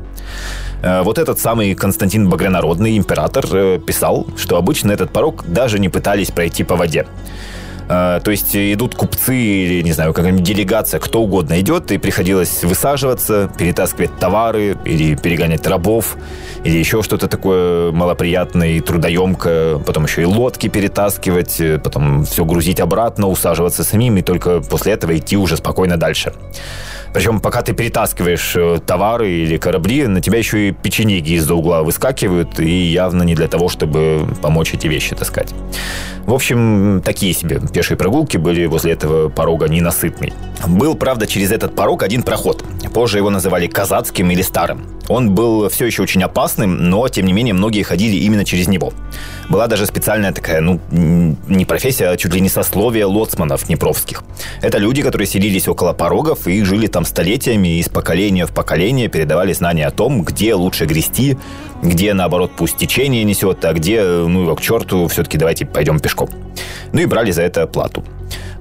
Э, 0.83 1.03
вот 1.03 1.19
этот 1.19 1.41
самый 1.41 1.75
Константин 1.75 2.29
Багрянародный, 2.29 2.97
император, 2.97 3.45
э, 3.53 3.79
писал, 3.85 4.29
что 4.37 4.57
обычно 4.57 4.93
этот 4.93 5.11
порог 5.11 5.45
даже 5.49 5.81
не 5.81 5.89
пытались 5.89 6.31
пройти 6.31 6.63
по 6.63 6.77
воде. 6.77 7.07
Э, 7.89 8.21
то 8.23 8.31
есть 8.31 8.57
идут 8.57 8.95
купцы 8.95 9.37
или, 9.37 9.83
не 9.83 9.93
знаю, 9.93 10.13
какая-нибудь 10.13 10.45
делегация, 10.45 11.01
кто 11.01 11.23
угодно 11.23 11.61
идет, 11.61 11.91
и 11.93 11.99
приходилось 11.99 12.65
высаживаться, 12.65 13.51
перетаскивать 13.59 14.19
товары 14.19 14.77
или 14.85 15.15
перегонять 15.15 15.67
рабов, 15.67 16.17
или 16.65 16.79
еще 16.79 17.03
что-то 17.03 17.29
такое 17.29 17.93
малоприятное 17.93 18.69
и 18.69 18.81
трудоемкое, 18.81 19.79
потом 19.79 20.05
еще 20.05 20.23
и 20.23 20.25
лодки 20.25 20.69
перетаскивать, 20.69 21.61
э, 21.61 21.79
потом 21.79 22.25
все 22.25 22.45
грузить 22.45 22.81
обратно, 22.81 23.29
усаживаться 23.29 23.85
самим, 23.85 24.17
и 24.17 24.23
только 24.23 24.61
после 24.61 24.93
этого 24.93 25.17
идти 25.17 25.37
уже 25.37 25.57
спокойно 25.57 25.97
дальше. 25.97 26.33
Причем, 27.15 27.39
пока 27.39 27.63
ты 27.63 27.73
перетаскиваешь 27.73 28.57
э, 28.57 28.81
товары 28.85 29.31
или 29.31 29.57
корабли, 29.57 30.09
на 30.09 30.21
тебя 30.21 30.39
еще 30.39 30.69
и 30.69 30.73
печенеги 30.73 31.35
из-за 31.35 31.55
угла 31.55 31.85
выскакивают, 31.85 32.59
и 32.59 32.69
явно 32.69 33.23
не 33.23 33.37
для 33.37 33.47
того, 33.47 33.69
чтобы 33.69 34.27
помочь 34.43 34.75
эти 34.75 34.89
вещи 34.89 35.15
таскать. 35.15 35.55
В 36.27 36.35
общем, 36.35 37.03
такие 37.05 37.33
себе 37.33 37.61
пешие 37.73 37.97
прогулки 37.97 38.37
были 38.37 38.67
возле 38.67 38.93
этого 38.93 39.29
порога 39.29 39.69
ненасытный. 39.69 40.33
Был, 40.67 40.97
правда, 40.97 41.27
через 41.27 41.53
этот 41.53 41.77
порог 41.77 42.03
один 42.03 42.23
проход. 42.23 42.65
Позже 42.93 43.19
его 43.19 43.31
называли 43.31 43.67
казацким 43.67 44.31
или 44.31 44.43
старым. 44.43 44.87
Он 45.09 45.35
был 45.35 45.69
все 45.69 45.85
еще 45.85 46.03
очень 46.03 46.23
опасным, 46.23 46.89
но, 46.89 47.07
тем 47.09 47.27
не 47.27 47.33
менее, 47.35 47.53
многие 47.53 47.83
ходили 47.83 48.17
именно 48.17 48.45
через 48.45 48.69
него. 48.69 48.93
Была 49.51 49.67
даже 49.67 49.85
специальная 49.85 50.33
такая, 50.33 50.63
ну, 50.63 50.81
не 50.91 51.67
профессия, 51.67 52.09
а 52.09 52.17
чуть 52.17 52.33
ли 52.33 52.41
не 52.41 52.49
сословие 52.49 53.05
лоцманов 53.05 53.67
днепровских. 53.67 54.25
Это 54.63 54.79
люди, 54.79 55.03
которые 55.03 55.27
селились 55.27 55.69
около 55.69 55.93
порогов 55.93 56.47
и 56.47 56.63
жили 56.63 56.87
там 56.87 57.04
столетиями, 57.05 57.77
и 57.77 57.81
из 57.81 57.89
поколения 57.89 58.47
в 58.47 58.53
поколение 58.53 59.09
передавали 59.09 59.53
знания 59.53 59.87
о 59.87 59.91
том, 59.91 60.23
где 60.23 60.55
лучше 60.55 60.87
грести, 60.87 61.37
где, 61.83 62.15
наоборот, 62.15 62.53
пусть 62.57 62.77
течение 62.77 63.25
несет, 63.25 63.65
а 63.65 63.73
где, 63.73 64.03
ну, 64.03 64.43
его 64.43 64.55
к 64.55 64.61
черту, 64.61 65.07
все-таки 65.09 65.39
давайте 65.39 65.67
пойдем 65.67 66.01
пешком. 66.01 66.29
Ну 66.93 67.01
и 67.01 67.07
брали 67.07 67.31
за 67.31 67.43
это 67.43 67.67
плату. 67.67 68.05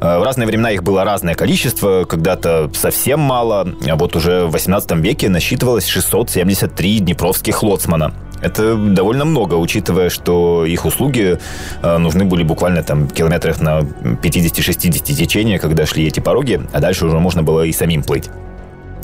Э, 0.01 0.19
в 0.19 0.23
разные 0.23 0.47
времена 0.47 0.71
их 0.71 0.83
было 0.83 1.03
разное 1.03 1.35
количество, 1.35 2.05
когда-то 2.05 2.69
совсем 2.73 3.19
мало, 3.19 3.67
а 3.87 3.95
вот 3.95 4.15
уже 4.15 4.45
в 4.45 4.51
18 4.51 4.91
веке 4.97 5.29
насчитывалось 5.29 5.87
673 5.87 6.99
днепровских 6.99 7.63
лоцмана. 7.63 8.13
Это 8.43 8.75
довольно 8.75 9.23
много, 9.23 9.55
учитывая, 9.55 10.09
что 10.09 10.65
их 10.65 10.85
услуги 10.85 11.39
э, 11.81 11.97
нужны 11.97 12.25
были 12.25 12.43
буквально 12.43 12.83
там 12.83 13.07
километрах 13.07 13.61
на 13.61 13.79
50-60 13.79 14.89
течения, 15.15 15.59
когда 15.59 15.85
шли 15.85 16.05
эти 16.05 16.19
пороги, 16.19 16.61
а 16.73 16.79
дальше 16.81 17.05
уже 17.05 17.19
можно 17.19 17.41
было 17.41 17.63
и 17.63 17.71
самим 17.71 18.03
плыть. 18.03 18.29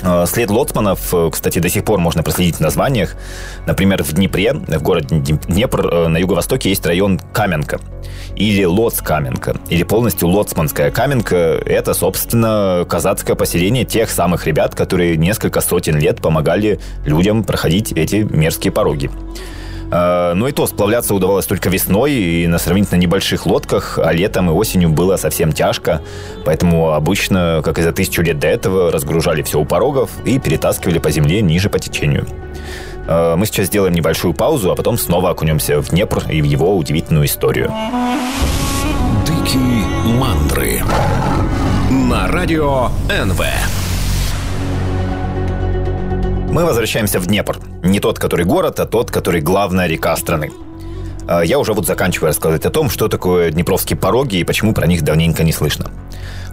Э, 0.03 0.25
след 0.25 0.49
лоцманов, 0.49 1.13
э, 1.13 1.29
кстати, 1.31 1.59
до 1.59 1.69
сих 1.69 1.83
пор 1.83 1.99
можно 1.99 2.23
проследить 2.23 2.57
в 2.57 2.59
названиях. 2.61 3.15
Например, 3.67 4.03
в 4.03 4.13
Днепре, 4.13 4.53
в 4.53 4.81
городе 4.81 5.15
Днепр, 5.47 5.87
э, 5.87 6.07
на 6.07 6.17
юго-востоке 6.17 6.69
есть 6.69 6.85
район 6.85 7.19
Каменка 7.33 7.79
или 8.35 8.63
Лоцкаменка, 8.63 9.57
или 9.69 9.83
полностью 9.83 10.29
Лоцманская 10.29 10.91
Каменка. 10.91 11.35
Это, 11.65 11.93
собственно, 11.93 12.85
казацкое 12.87 13.35
поселение 13.35 13.83
тех 13.83 14.09
самых 14.09 14.47
ребят, 14.47 14.75
которые 14.75 15.17
несколько 15.17 15.61
сотен 15.61 15.97
лет 15.97 16.21
помогали 16.21 16.79
людям 17.05 17.43
проходить 17.43 17.91
эти 17.91 18.27
мерзкие 18.29 18.71
пороги. 18.71 19.09
Э, 19.91 20.33
ну 20.35 20.47
и 20.47 20.51
то, 20.51 20.67
сплавляться 20.67 21.15
удавалось 21.15 21.45
только 21.45 21.69
весной 21.69 22.13
и 22.13 22.47
на 22.47 22.57
сравнительно 22.57 22.97
небольших 22.97 23.45
лодках, 23.45 23.99
а 24.01 24.11
летом 24.11 24.49
и 24.49 24.53
осенью 24.53 24.89
было 24.89 25.17
совсем 25.17 25.51
тяжко. 25.51 26.01
Поэтому 26.45 26.93
обычно, 26.93 27.61
как 27.63 27.79
и 27.79 27.81
за 27.81 27.91
тысячу 27.91 28.21
лет 28.21 28.39
до 28.39 28.47
этого, 28.47 28.91
разгружали 28.91 29.41
все 29.41 29.59
у 29.59 29.65
порогов 29.65 30.11
и 30.25 30.39
перетаскивали 30.39 30.99
по 30.99 31.11
земле 31.11 31.41
ниже 31.41 31.69
по 31.69 31.79
течению. 31.79 32.27
Э, 33.07 33.35
мы 33.35 33.45
сейчас 33.45 33.67
сделаем 33.67 33.93
небольшую 33.93 34.33
паузу, 34.33 34.71
а 34.71 34.75
потом 34.75 34.97
снова 34.97 35.31
окунемся 35.31 35.81
в 35.81 35.89
Днепр 35.89 36.23
и 36.29 36.41
в 36.41 36.45
его 36.45 36.75
удивительную 36.77 37.25
историю. 37.25 37.71
Дикие 39.25 39.83
мандры 40.05 40.81
на 41.89 42.27
радио 42.27 42.89
НВ. 43.09 43.41
Мы 46.51 46.65
возвращаемся 46.65 47.19
в 47.19 47.27
Днепр. 47.27 47.59
Не 47.83 47.99
тот, 47.99 48.17
который 48.17 48.43
город, 48.43 48.79
а 48.79 48.85
тот, 48.87 49.11
который 49.11 49.39
главная 49.39 49.85
река 49.85 50.15
страны. 50.17 50.51
А, 51.27 51.41
я 51.41 51.59
уже 51.59 51.73
вот 51.73 51.85
заканчиваю 51.85 52.29
рассказывать 52.29 52.65
о 52.65 52.71
том, 52.71 52.89
что 52.89 53.07
такое 53.07 53.51
Днепровские 53.51 53.97
пороги 53.97 54.37
и 54.37 54.43
почему 54.43 54.73
про 54.73 54.87
них 54.87 55.03
давненько 55.03 55.43
не 55.43 55.51
слышно. 55.51 55.91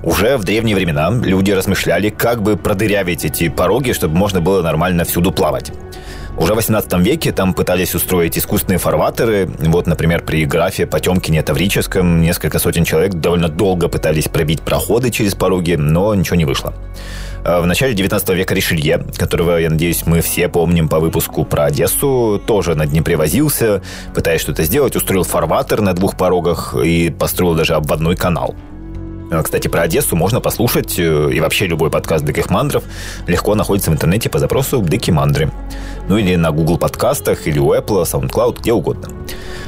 Уже 0.02 0.36
в 0.36 0.44
древние 0.44 0.76
времена 0.76 1.10
люди 1.10 1.50
размышляли, 1.50 2.10
как 2.10 2.42
бы 2.42 2.58
продырявить 2.58 3.24
эти 3.24 3.48
пороги, 3.48 3.92
чтобы 3.92 4.14
можно 4.16 4.42
было 4.42 4.60
нормально 4.60 5.04
всюду 5.04 5.32
плавать. 5.32 5.72
Уже 6.36 6.52
в 6.52 6.56
18 6.56 6.92
веке 6.98 7.32
там 7.32 7.54
пытались 7.54 7.94
устроить 7.94 8.36
искусственные 8.36 8.78
фарватеры. 8.78 9.48
Вот, 9.60 9.86
например, 9.86 10.22
при 10.22 10.44
графе 10.44 10.86
Потемкине 10.86 11.42
Таврическом 11.42 12.20
несколько 12.20 12.58
сотен 12.58 12.84
человек 12.84 13.14
довольно 13.14 13.48
долго 13.48 13.88
пытались 13.88 14.28
пробить 14.28 14.60
проходы 14.60 15.10
через 15.10 15.34
пороги, 15.34 15.76
но 15.76 16.14
ничего 16.14 16.36
не 16.36 16.44
вышло. 16.44 16.74
А 17.48 17.60
в 17.60 17.66
начале 17.66 17.94
19 17.94 18.28
века 18.30 18.54
Ришелье, 18.56 18.98
которого, 19.16 19.56
я 19.58 19.70
надеюсь, 19.70 20.04
мы 20.04 20.20
все 20.20 20.48
помним 20.48 20.88
по 20.88 20.98
выпуску 20.98 21.44
про 21.44 21.66
Одессу, 21.66 22.42
тоже 22.44 22.74
на 22.74 22.86
Днепре 22.86 23.16
возился, 23.16 23.82
пытаясь 24.16 24.40
что-то 24.40 24.64
сделать, 24.64 24.96
устроил 24.96 25.22
фарватер 25.22 25.80
на 25.80 25.92
двух 25.92 26.16
порогах 26.16 26.74
и 26.74 27.08
построил 27.08 27.54
даже 27.54 27.74
обводной 27.74 28.16
канал. 28.16 28.56
А, 29.30 29.42
кстати, 29.42 29.66
про 29.68 29.82
Одессу 29.82 30.14
можно 30.14 30.40
послушать, 30.40 30.98
э, 30.98 31.30
и 31.32 31.40
вообще 31.40 31.66
любой 31.66 31.90
подкаст 31.90 32.24
Диких 32.24 32.48
Мандров 32.50 32.84
легко 33.26 33.54
находится 33.54 33.90
в 33.90 33.94
интернете 33.94 34.28
по 34.28 34.38
запросу 34.38 34.80
Дикие 34.82 35.14
Мандры. 35.14 35.50
Ну 36.08 36.16
или 36.16 36.36
на 36.36 36.52
Google 36.52 36.78
подкастах, 36.78 37.46
или 37.48 37.58
у 37.58 37.74
Apple, 37.74 38.04
SoundCloud, 38.04 38.60
где 38.60 38.72
угодно. 38.72 39.08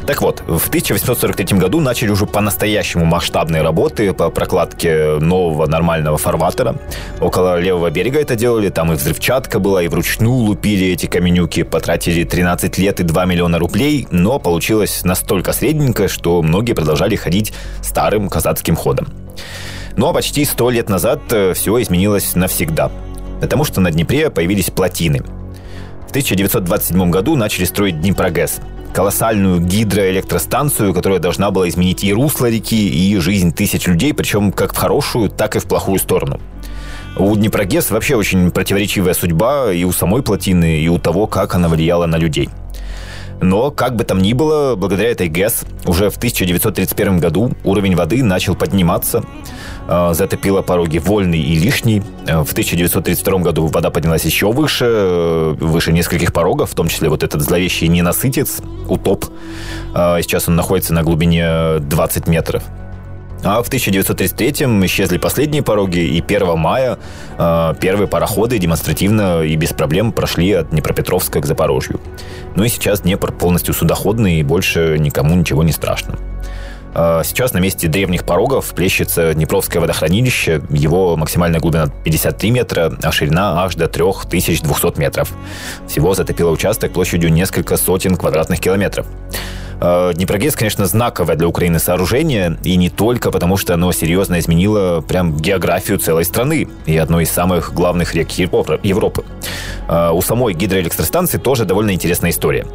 Так 0.07 0.23
вот, 0.23 0.41
в 0.47 0.69
1843 0.69 1.59
году 1.59 1.81
начали 1.81 2.11
уже 2.11 2.25
по-настоящему 2.25 3.05
масштабные 3.05 3.62
работы 3.62 4.15
по 4.15 4.31
прокладке 4.31 5.19
нового 5.19 5.67
нормального 5.67 6.17
фарватера. 6.17 6.77
Около 7.21 7.59
левого 7.61 7.91
берега 7.91 8.21
это 8.21 8.37
делали, 8.37 8.71
там 8.71 8.93
и 8.93 8.95
взрывчатка 8.95 9.59
была, 9.59 9.83
и 9.83 9.88
вручную 9.88 10.33
лупили 10.33 10.87
эти 10.87 11.07
каменюки, 11.07 11.65
потратили 11.65 12.25
13 12.25 12.79
лет 12.79 13.00
и 13.00 13.03
2 13.03 13.25
миллиона 13.25 13.59
рублей, 13.59 14.07
но 14.11 14.38
получилось 14.38 15.05
настолько 15.05 15.53
средненько, 15.53 16.09
что 16.09 16.41
многие 16.43 16.73
продолжали 16.73 17.17
ходить 17.17 17.53
старым 17.83 18.29
казацким 18.29 18.77
ходом. 18.77 19.09
Ну 19.97 20.07
а 20.09 20.12
почти 20.12 20.45
100 20.45 20.71
лет 20.71 20.88
назад 20.88 21.21
э, 21.33 21.54
все 21.54 21.80
изменилось 21.83 22.35
навсегда, 22.35 22.90
потому 23.40 23.64
что 23.64 23.80
на 23.80 23.90
Днепре 23.90 24.30
появились 24.30 24.71
плотины. 24.71 25.21
В 26.07 26.11
1927 26.11 27.11
году 27.11 27.37
начали 27.37 27.64
строить 27.64 28.00
Днепрогэс– 28.00 28.61
колоссальную 28.92 29.61
гидроэлектростанцию, 29.61 30.92
которая 30.95 31.21
должна 31.21 31.50
была 31.50 31.68
изменить 31.68 32.04
и 32.04 32.12
русло 32.12 32.50
реки, 32.50 32.88
и 32.88 33.16
жизнь 33.18 33.54
тысяч 33.54 33.87
людей, 33.87 34.12
причем 34.12 34.52
как 34.52 34.75
в 34.75 34.76
хорошую, 34.76 35.30
так 35.30 35.57
и 35.57 35.59
в 35.59 35.66
плохую 35.66 35.99
сторону. 35.99 36.40
У 37.16 37.35
Днепрогес 37.35 37.90
вообще 37.90 38.16
очень 38.16 38.50
противоречивая 38.50 39.14
судьба 39.14 39.73
и 39.73 39.85
у 39.85 39.92
самой 39.92 40.23
плотины, 40.23 40.80
и 40.80 40.88
у 40.88 40.99
того, 40.99 41.26
как 41.26 41.54
она 41.54 41.68
влияла 41.68 42.07
на 42.07 42.16
людей. 42.16 42.49
Но, 43.40 43.71
как 43.71 43.97
бы 43.97 44.04
там 44.04 44.21
ни 44.21 44.33
было, 44.33 44.75
благодаря 44.75 45.11
этой 45.11 45.28
ГЭС 45.28 45.64
уже 45.87 46.11
в 46.11 46.16
1931 46.16 47.18
году 47.18 47.52
уровень 47.64 47.95
воды 47.95 48.23
начал 48.25 48.54
подниматься, 48.54 49.23
э, 49.88 50.11
затопило 50.12 50.62
пороги 50.62 50.99
вольный 50.99 51.40
и 51.40 51.57
лишний. 51.57 52.02
Э, 52.26 52.42
в 52.42 52.52
1932 52.52 53.38
году 53.38 53.66
вода 53.66 53.90
поднялась 53.90 54.25
еще 54.25 54.52
выше, 54.52 54.87
э, 54.88 55.57
выше 55.61 55.92
нескольких 55.92 56.33
порогов, 56.33 56.71
в 56.71 56.75
том 56.75 56.88
числе 56.88 57.09
вот 57.09 57.23
этот 57.23 57.42
зловещий 57.42 57.88
ненасытец, 57.88 58.61
утоп. 58.88 59.26
Сейчас 59.95 60.49
он 60.49 60.57
находится 60.57 60.92
на 60.92 61.02
глубине 61.02 61.78
20 61.80 62.28
метров. 62.28 62.62
А 63.45 63.62
в 63.62 63.71
1933-м 63.71 64.85
исчезли 64.87 65.18
последние 65.18 65.62
пороги, 65.62 66.00
и 66.00 66.21
1 66.21 66.59
мая 66.59 66.99
э, 67.38 67.75
первые 67.80 68.09
пароходы 68.09 68.59
демонстративно 68.59 69.42
и 69.42 69.54
без 69.57 69.73
проблем 69.73 70.12
прошли 70.12 70.52
от 70.52 70.71
Днепропетровска 70.71 71.40
к 71.40 71.47
Запорожью. 71.47 72.00
Ну 72.57 72.64
и 72.64 72.68
сейчас 72.68 73.02
Днепр 73.02 73.33
полностью 73.33 73.75
судоходный, 73.75 74.40
и 74.40 74.42
больше 74.42 74.97
никому 74.99 75.35
ничего 75.35 75.62
не 75.62 75.73
страшно. 75.73 76.16
Э, 76.95 77.23
сейчас 77.25 77.52
на 77.52 77.59
месте 77.59 77.87
древних 77.87 78.25
порогов 78.25 78.75
плещется 78.75 79.33
Днепровское 79.35 79.80
водохранилище. 79.80 80.62
Его 80.71 81.16
максимальная 81.16 81.61
глубина 81.61 81.87
53 82.04 82.50
метра, 82.50 82.92
а 83.02 83.12
ширина 83.12 83.62
аж 83.62 83.76
до 83.76 83.87
3200 83.87 84.99
метров. 84.99 85.33
Всего 85.87 86.14
затопило 86.14 86.50
участок 86.50 86.92
площадью 86.92 87.33
несколько 87.33 87.76
сотен 87.76 88.16
квадратных 88.16 88.59
километров. 88.59 89.07
Э, 89.81 90.13
Днепрогэс, 90.15 90.57
конечно, 90.57 90.87
знаковое 90.87 91.37
для 91.37 91.49
Украины 91.49 91.79
сооружение, 91.79 92.59
и 92.65 92.77
не 92.77 92.91
только 92.91 93.31
потому, 93.31 93.57
что 93.57 93.75
оно 93.75 93.93
серьезно 93.93 94.39
изменило 94.39 95.01
прям 95.01 95.37
географию 95.37 95.99
целой 95.99 96.25
страны 96.25 96.69
и 96.87 96.97
одной 96.97 97.25
из 97.25 97.31
самых 97.31 97.73
главных 97.73 98.15
рек 98.15 98.31
Европы. 98.31 99.25
Э, 99.89 100.11
у 100.11 100.21
самой 100.23 100.55
гидроэлектростанции 100.55 101.39
тоже 101.39 101.65
довольно 101.65 101.93
интересная 101.93 102.31
история. 102.31 102.67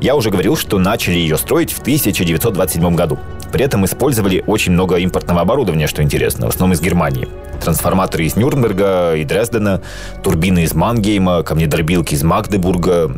Я 0.00 0.16
уже 0.16 0.30
говорил, 0.30 0.56
что 0.56 0.78
начали 0.78 1.16
ее 1.16 1.36
строить 1.36 1.72
в 1.72 1.80
1927 1.80 2.94
году. 2.94 3.18
При 3.52 3.64
этом 3.64 3.84
использовали 3.84 4.42
очень 4.46 4.72
много 4.72 4.96
импортного 4.96 5.42
оборудования, 5.42 5.86
что 5.86 6.02
интересно, 6.02 6.46
в 6.46 6.50
основном 6.50 6.72
из 6.72 6.80
Германии. 6.80 7.28
Трансформаторы 7.62 8.24
из 8.24 8.34
Нюрнберга 8.34 9.14
и 9.16 9.24
Дрездена, 9.24 9.82
турбины 10.22 10.62
из 10.62 10.72
Мангейма, 10.72 11.42
камнедробилки 11.42 12.14
из 12.14 12.22
Магдебурга, 12.22 13.08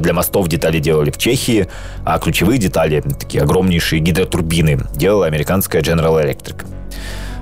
для 0.00 0.12
мостов 0.12 0.46
детали 0.46 0.78
делали 0.78 1.10
в 1.10 1.18
Чехии, 1.18 1.66
а 2.04 2.20
ключевые 2.20 2.58
детали, 2.60 3.02
такие 3.18 3.42
огромнейшие 3.42 4.00
гидротурбины, 4.00 4.82
делала 4.94 5.26
американская 5.26 5.82
General 5.82 6.22
Electric. 6.24 6.64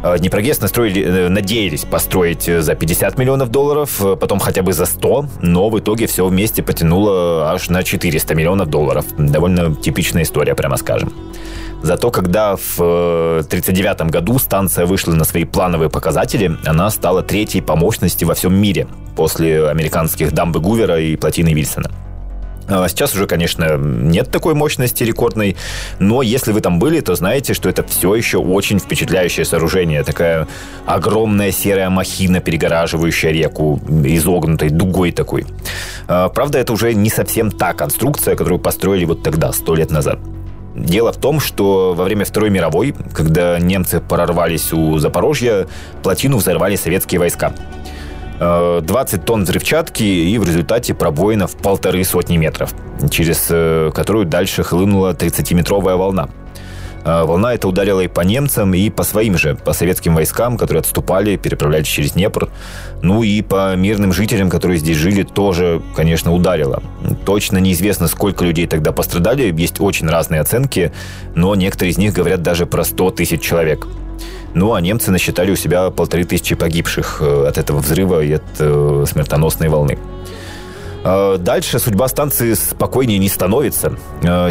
Э, 0.02 0.16
Днепрогресс 0.18 0.60
настроили, 0.60 1.02
э, 1.02 1.28
надеялись 1.28 1.84
построить 1.84 2.48
э, 2.48 2.62
за 2.62 2.74
50 2.74 3.18
миллионов 3.18 3.50
долларов, 3.50 4.00
потом 4.20 4.38
хотя 4.38 4.62
бы 4.62 4.72
за 4.72 4.86
100, 4.86 5.26
но 5.42 5.68
в 5.68 5.78
итоге 5.78 6.06
все 6.06 6.26
вместе 6.26 6.62
потянуло 6.62 7.50
аж 7.50 7.68
на 7.68 7.82
400 7.82 8.34
миллионов 8.34 8.68
долларов. 8.68 9.04
Довольно 9.18 9.74
типичная 9.74 10.22
история, 10.22 10.54
прямо 10.54 10.76
скажем. 10.76 11.12
Зато 11.82 12.10
когда 12.10 12.56
в 12.56 12.80
1939 12.80 14.10
году 14.10 14.38
станция 14.38 14.84
вышла 14.84 15.12
на 15.12 15.24
свои 15.24 15.44
плановые 15.44 15.88
показатели, 15.88 16.56
она 16.66 16.90
стала 16.90 17.22
третьей 17.22 17.60
по 17.60 17.76
мощности 17.76 18.24
во 18.24 18.34
всем 18.34 18.54
мире 18.54 18.88
после 19.14 19.68
американских 19.68 20.32
дамбы 20.32 20.60
Гувера 20.60 21.00
и 21.00 21.14
плотины 21.16 21.54
Вильсона. 21.54 21.90
А 22.68 22.86
сейчас 22.88 23.14
уже, 23.14 23.26
конечно, 23.26 23.76
нет 23.78 24.30
такой 24.30 24.54
мощности 24.54 25.02
рекордной, 25.02 25.56
но 25.98 26.22
если 26.22 26.52
вы 26.52 26.60
там 26.60 26.78
были, 26.78 27.00
то 27.00 27.14
знаете, 27.14 27.54
что 27.54 27.68
это 27.68 27.82
все 27.82 28.14
еще 28.14 28.38
очень 28.38 28.78
впечатляющее 28.78 29.44
сооружение. 29.44 30.04
Такая 30.04 30.46
огромная 30.84 31.50
серая 31.50 31.88
махина, 31.88 32.40
перегораживающая 32.40 33.30
реку, 33.30 33.80
изогнутой 34.04 34.68
дугой 34.68 35.12
такой. 35.12 35.46
А, 36.06 36.28
правда, 36.28 36.58
это 36.58 36.72
уже 36.72 36.92
не 36.92 37.10
совсем 37.10 37.50
та 37.50 37.72
конструкция, 37.72 38.36
которую 38.36 38.58
построили 38.58 39.06
вот 39.06 39.22
тогда, 39.22 39.52
сто 39.52 39.74
лет 39.74 39.90
назад. 39.90 40.18
Дело 40.74 41.12
в 41.12 41.16
том, 41.16 41.40
что 41.40 41.94
во 41.94 42.04
время 42.04 42.24
Второй 42.24 42.50
мировой, 42.50 42.94
когда 43.12 43.58
немцы 43.58 44.00
прорвались 44.00 44.72
у 44.72 44.98
Запорожья, 44.98 45.66
плотину 46.02 46.36
взорвали 46.36 46.76
советские 46.76 47.18
войска. 47.18 47.52
20 48.38 49.14
э, 49.14 49.24
тонн 49.24 49.44
взрывчатки 49.44 50.02
и 50.02 50.38
в 50.38 50.44
результате 50.44 50.94
пробоина 50.94 51.46
в 51.46 51.56
полторы 51.56 52.04
сотни 52.04 52.36
метров, 52.36 52.72
через 53.10 53.46
э, 53.50 53.90
которую 53.94 54.26
дальше 54.26 54.62
хлынула 54.62 55.12
30-метровая 55.12 55.96
волна. 55.96 56.28
Э, 57.04 57.24
волна 57.24 57.54
эта 57.54 57.66
ударила 57.66 58.00
и 58.00 58.08
по 58.08 58.20
немцам, 58.20 58.74
и 58.74 58.90
по 58.90 59.02
своим 59.02 59.36
же, 59.36 59.56
по 59.56 59.72
советским 59.72 60.14
войскам, 60.14 60.56
которые 60.56 60.80
отступали, 60.80 61.36
переправлялись 61.36 61.88
через 61.88 62.12
Днепр. 62.12 62.48
Ну 63.02 63.24
и 63.24 63.42
по 63.42 63.74
мирным 63.74 64.12
жителям, 64.12 64.50
которые 64.50 64.78
здесь 64.78 64.96
жили, 64.96 65.24
тоже, 65.24 65.82
конечно, 65.96 66.32
ударила. 66.32 66.82
Точно 67.24 67.58
неизвестно, 67.58 68.06
сколько 68.06 68.44
людей 68.44 68.66
тогда 68.66 68.92
пострадали, 68.92 69.52
есть 69.56 69.80
очень 69.80 70.08
разные 70.08 70.40
оценки, 70.40 70.92
но 71.34 71.54
некоторые 71.56 71.90
из 71.90 71.98
них 71.98 72.12
говорят 72.12 72.42
даже 72.42 72.66
про 72.66 72.84
100 72.84 73.10
тысяч 73.12 73.40
человек. 73.40 73.86
Ну, 74.54 74.72
а 74.72 74.80
немцы 74.80 75.10
насчитали 75.10 75.50
у 75.50 75.56
себя 75.56 75.90
полторы 75.90 76.24
тысячи 76.24 76.54
погибших 76.54 77.18
э, 77.20 77.46
от 77.46 77.58
этого 77.58 77.78
взрыва 77.78 78.22
и 78.22 78.32
от 78.32 78.42
э, 78.58 79.04
смертоносной 79.06 79.68
волны. 79.68 79.98
Э, 81.04 81.36
дальше 81.38 81.78
судьба 81.78 82.08
станции 82.08 82.54
спокойнее 82.54 83.18
не 83.18 83.28
становится. 83.28 83.92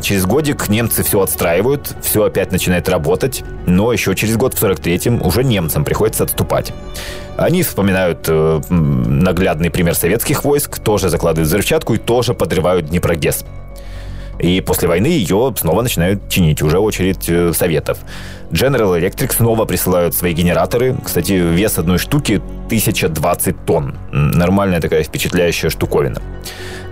Через 0.02 0.26
годик 0.26 0.70
немцы 0.70 1.04
все 1.04 1.22
отстраивают, 1.22 1.96
все 2.02 2.24
опять 2.24 2.52
начинает 2.52 2.88
работать, 2.90 3.44
но 3.66 3.92
еще 3.92 4.16
через 4.16 4.38
год 4.38 4.54
в 4.54 4.64
43-м 4.64 5.22
уже 5.22 5.44
немцам 5.44 5.84
приходится 5.84 6.24
отступать. 6.24 6.74
Они 7.36 7.62
вспоминают 7.62 8.28
наглядный 8.70 9.70
пример 9.70 9.94
советских 9.94 10.44
войск, 10.44 10.80
тоже 10.80 11.10
закладывают 11.10 11.48
взрывчатку 11.48 11.94
и 11.94 11.98
тоже 11.98 12.34
подрывают 12.34 12.88
Днепрогес. 12.88 13.46
И 14.40 14.62
после 14.62 14.88
войны 14.88 15.08
ее 15.08 15.54
снова 15.58 15.82
начинают 15.82 16.30
чинить, 16.30 16.62
уже 16.62 16.80
очередь 16.80 17.28
э, 17.28 17.54
советов. 17.54 17.98
General 18.52 19.00
Electric 19.00 19.34
снова 19.34 19.66
присылают 19.66 20.14
свои 20.14 20.34
генераторы. 20.34 20.96
Кстати, 21.04 21.34
вес 21.34 21.78
одной 21.78 21.98
штуки 21.98 22.42
1020 22.68 23.66
тонн. 23.66 23.98
Нормальная 24.12 24.80
такая 24.80 25.04
впечатляющая 25.04 25.70
штуковина. 25.70 26.22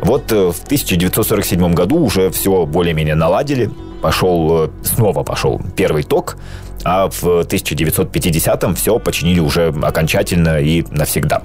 Вот 0.01 0.31
э, 0.31 0.51
в 0.51 0.63
1947 0.63 1.73
году 1.73 1.97
уже 1.99 2.29
все 2.31 2.65
более-менее 2.65 3.15
наладили. 3.15 3.69
Пошел, 4.01 4.65
э, 4.65 4.69
снова 4.83 5.23
пошел 5.23 5.61
первый 5.75 6.03
ток, 6.03 6.37
а 6.83 7.09
в 7.09 7.23
1950-м 7.23 8.75
все 8.75 8.99
починили 8.99 9.39
уже 9.39 9.73
окончательно 9.81 10.59
и 10.59 10.83
навсегда. 10.91 11.41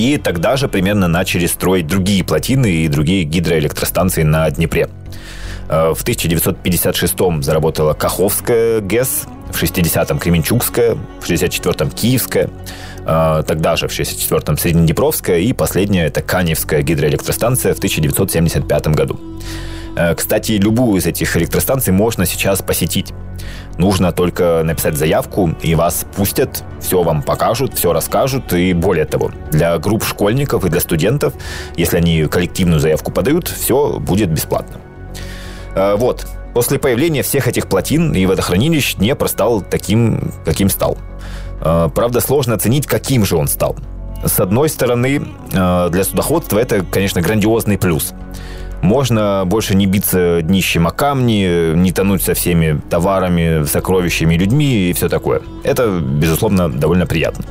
И 0.00 0.16
тогда 0.16 0.56
же 0.56 0.66
примерно 0.66 1.08
начали 1.08 1.44
строить 1.44 1.86
другие 1.86 2.24
плотины 2.24 2.72
и 2.72 2.88
другие 2.88 3.24
гидроэлектростанции 3.24 4.22
на 4.22 4.50
Днепре. 4.50 4.88
Э, 5.68 5.92
в 5.94 6.02
1956-м 6.02 7.42
заработала 7.42 7.92
Каховская 7.92 8.80
ГЭС, 8.80 9.26
в 9.52 9.62
60-м 9.62 10.18
Кременчугская, 10.18 10.94
в 10.94 11.28
64-м 11.28 11.90
Киевская, 11.90 12.48
э, 13.04 13.42
тогда 13.46 13.76
же 13.76 13.88
в 13.88 13.90
64-м 13.90 14.56
Среднеднепровская 14.56 15.40
и 15.40 15.52
последняя 15.52 16.06
это 16.06 16.22
Каневская 16.22 16.80
гидроэлектростанция 16.80 17.74
в 17.74 17.76
1975 17.76 18.86
году. 18.94 19.20
Э, 20.00 20.14
кстати, 20.14 20.52
любую 20.52 20.98
из 20.98 21.06
этих 21.06 21.36
электростанций 21.36 21.92
можно 21.92 22.24
сейчас 22.24 22.62
посетить. 22.62 23.12
Нужно 23.76 24.12
только 24.12 24.62
написать 24.64 24.96
заявку, 24.96 25.54
и 25.62 25.74
вас 25.74 26.06
пустят, 26.16 26.64
все 26.80 27.02
вам 27.02 27.22
покажут, 27.22 27.74
все 27.74 27.92
расскажут. 27.92 28.52
И 28.52 28.72
более 28.72 29.04
того, 29.04 29.30
для 29.50 29.76
групп 29.78 30.04
школьников 30.04 30.64
и 30.64 30.70
для 30.70 30.80
студентов, 30.80 31.34
если 31.76 31.98
они 31.98 32.24
коллективную 32.26 32.80
заявку 32.80 33.12
подают, 33.12 33.48
все 33.48 33.98
будет 33.98 34.30
бесплатно. 34.30 34.80
Э, 35.74 35.96
вот, 35.96 36.26
после 36.54 36.78
появления 36.78 37.22
всех 37.22 37.46
этих 37.46 37.66
плотин 37.66 38.14
и 38.14 38.24
водохранилищ 38.24 38.96
Днепр 38.96 39.28
стал 39.28 39.60
таким, 39.60 40.32
каким 40.46 40.70
стал. 40.70 40.96
Э, 41.60 41.90
правда, 41.94 42.20
сложно 42.20 42.54
оценить, 42.54 42.86
каким 42.86 43.26
же 43.26 43.36
он 43.36 43.48
стал. 43.48 43.76
С 44.24 44.38
одной 44.38 44.68
стороны, 44.68 45.22
для 45.50 46.04
судоходства 46.04 46.58
это, 46.58 46.84
конечно, 46.84 47.22
грандиозный 47.22 47.78
плюс. 47.78 48.12
Можно 48.82 49.44
больше 49.46 49.74
не 49.74 49.86
биться 49.86 50.40
днищем 50.42 50.86
о 50.86 50.90
камни, 50.90 51.74
не 51.74 51.92
тонуть 51.92 52.22
со 52.22 52.34
всеми 52.34 52.80
товарами, 52.88 53.64
сокровищами, 53.64 54.34
людьми 54.34 54.90
и 54.90 54.92
все 54.92 55.08
такое. 55.08 55.42
Это, 55.64 56.00
безусловно, 56.00 56.70
довольно 56.70 57.06
приятно. 57.06 57.44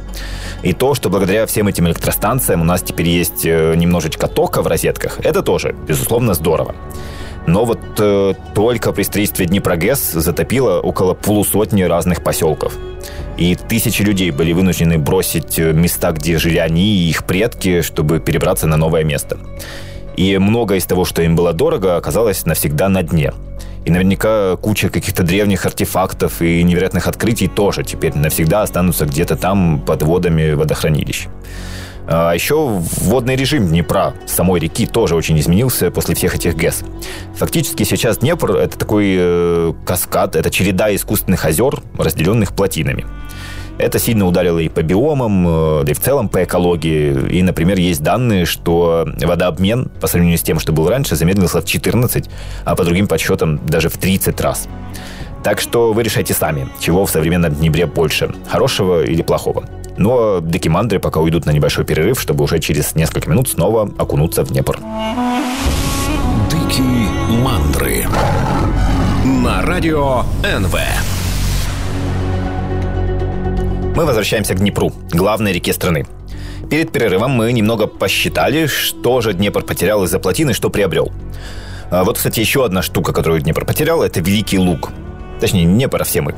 И 0.64 0.74
то, 0.74 0.96
что 0.96 1.10
благодаря 1.10 1.46
всем 1.46 1.68
этим 1.68 1.88
электростанциям 1.88 2.62
у 2.62 2.66
нас 2.66 2.82
теперь 2.82 3.08
есть 3.08 3.46
э, 3.46 3.76
немножечко 3.76 4.28
тока 4.28 4.62
в 4.62 4.68
розетках, 4.68 5.20
это 5.24 5.42
тоже, 5.42 5.76
безусловно, 5.88 6.34
здорово. 6.34 6.76
Но 7.48 7.66
вот 7.66 7.80
э, 8.00 8.34
только 8.54 8.92
при 8.92 9.04
строительстве 9.04 9.46
Днепрогэс 9.46 10.12
затопило 10.12 10.80
около 10.82 11.14
полусотни 11.14 11.84
разных 11.84 12.24
поселков. 12.24 12.78
И 13.38 13.56
тысячи 13.56 14.02
людей 14.02 14.32
были 14.32 14.52
вынуждены 14.52 14.98
бросить 14.98 15.58
э, 15.58 15.72
места, 15.72 16.12
где 16.12 16.38
жили 16.38 16.58
они 16.58 16.98
и 16.98 17.10
их 17.10 17.24
предки, 17.24 17.82
чтобы 17.82 18.20
перебраться 18.20 18.68
на 18.68 18.76
новое 18.76 19.04
место. 19.04 19.40
И 20.18 20.38
многое 20.38 20.80
из 20.80 20.86
того, 20.86 21.06
что 21.06 21.22
им 21.22 21.36
было 21.36 21.54
дорого, 21.54 21.98
оказалось 21.98 22.46
навсегда 22.46 22.90
на 22.90 23.04
дне. 23.04 23.34
И 23.86 23.92
наверняка 23.92 24.56
куча 24.58 24.90
каких-то 24.90 25.24
древних 25.24 25.66
артефактов 25.66 26.42
и 26.42 26.64
невероятных 26.64 27.08
открытий 27.08 27.48
тоже 27.48 27.84
теперь 27.84 28.16
навсегда 28.16 28.62
останутся 28.62 29.06
где-то 29.06 29.36
там 29.36 29.80
под 29.80 30.04
водами 30.04 30.52
водохранилищ. 30.52 31.28
А 32.12 32.34
еще 32.34 32.82
водный 33.02 33.36
режим 33.36 33.68
Днепра, 33.68 34.16
самой 34.26 34.60
реки, 34.60 34.88
тоже 34.88 35.16
очень 35.16 35.40
изменился 35.40 35.92
после 35.92 36.16
всех 36.16 36.36
этих 36.36 36.56
ГЭС. 36.56 36.82
Фактически 37.36 37.84
сейчас 37.84 38.18
Днепр– 38.18 38.52
это 38.58 38.80
такой 38.80 39.16
э, 39.16 39.74
каскад, 39.86 40.36
это 40.36 40.50
череда 40.50 40.94
искусственных 40.96 41.46
озер, 41.46 41.84
разделенных 41.98 42.54
плотинами. 42.54 43.06
Это 43.80 43.98
сильно 43.98 44.28
ударило 44.28 44.60
и 44.60 44.68
по 44.68 44.84
биомам, 44.84 45.48
э, 45.48 45.84
да 45.86 45.92
и 45.92 45.94
в 45.94 46.02
целом 46.02 46.28
по 46.28 46.44
экологии. 46.44 47.30
И, 47.30 47.42
например, 47.42 47.80
есть 47.80 48.04
данные, 48.04 48.46
что 48.46 49.08
водообмен 49.22 49.90
по 50.02 50.08
сравнению 50.08 50.38
с 50.38 50.42
тем, 50.42 50.60
что 50.60 50.74
был 50.74 50.90
раньше, 50.90 51.16
замедлился 51.16 51.62
в 51.62 51.66
14, 51.66 52.30
а 52.66 52.76
по 52.76 52.84
другим 52.84 53.08
подсчетам 53.08 53.66
даже 53.66 53.88
в 53.88 53.98
30 53.98 54.40
раз. 54.42 54.68
Так 55.44 55.62
что 55.62 55.94
вы 55.94 56.04
решайте 56.04 56.34
сами, 56.34 56.68
чего 56.82 57.06
в 57.06 57.10
современном 57.10 57.56
Днепре 57.56 57.86
больше– 57.86 58.36
хорошего 58.50 59.02
или 59.02 59.22
плохого. 59.22 59.64
Но 59.96 60.42
декимандры 60.42 61.00
пока 61.00 61.22
уйдут 61.22 61.46
на 61.46 61.52
небольшой 61.52 61.86
перерыв, 61.86 62.20
чтобы 62.20 62.44
уже 62.44 62.60
через 62.60 62.96
несколько 62.96 63.30
минут 63.30 63.48
снова 63.48 63.90
окунуться 63.98 64.44
в 64.44 64.50
Днепр. 64.50 64.78
Дикие 66.52 67.08
мандры 67.42 68.06
на 69.24 69.62
радио 69.62 70.24
НВ. 70.44 70.76
Мы 74.00 74.06
возвращаемся 74.06 74.54
к 74.54 74.60
Днепру, 74.60 74.94
главной 75.12 75.52
реке 75.52 75.74
страны. 75.74 76.06
Перед 76.70 76.90
перерывом 76.90 77.32
мы 77.32 77.52
немного 77.52 77.86
посчитали, 77.86 78.66
что 78.66 79.20
же 79.20 79.34
Днепр 79.34 79.62
потерял 79.62 80.06
из-за 80.06 80.20
плотины, 80.20 80.54
что 80.54 80.70
приобрел. 80.70 81.12
А 81.92 82.06
вот, 82.06 82.16
кстати, 82.16 82.40
еще 82.40 82.64
одна 82.64 82.82
штука, 82.82 83.12
которую 83.12 83.42
Днепр 83.42 83.66
потерял, 83.66 84.02
это 84.02 84.22
Великий 84.22 84.58
Луг. 84.58 84.92
Точнее, 85.42 85.66
Днепр, 85.66 86.02
а 86.02 86.06
все 86.06 86.22
мы. 86.22 86.34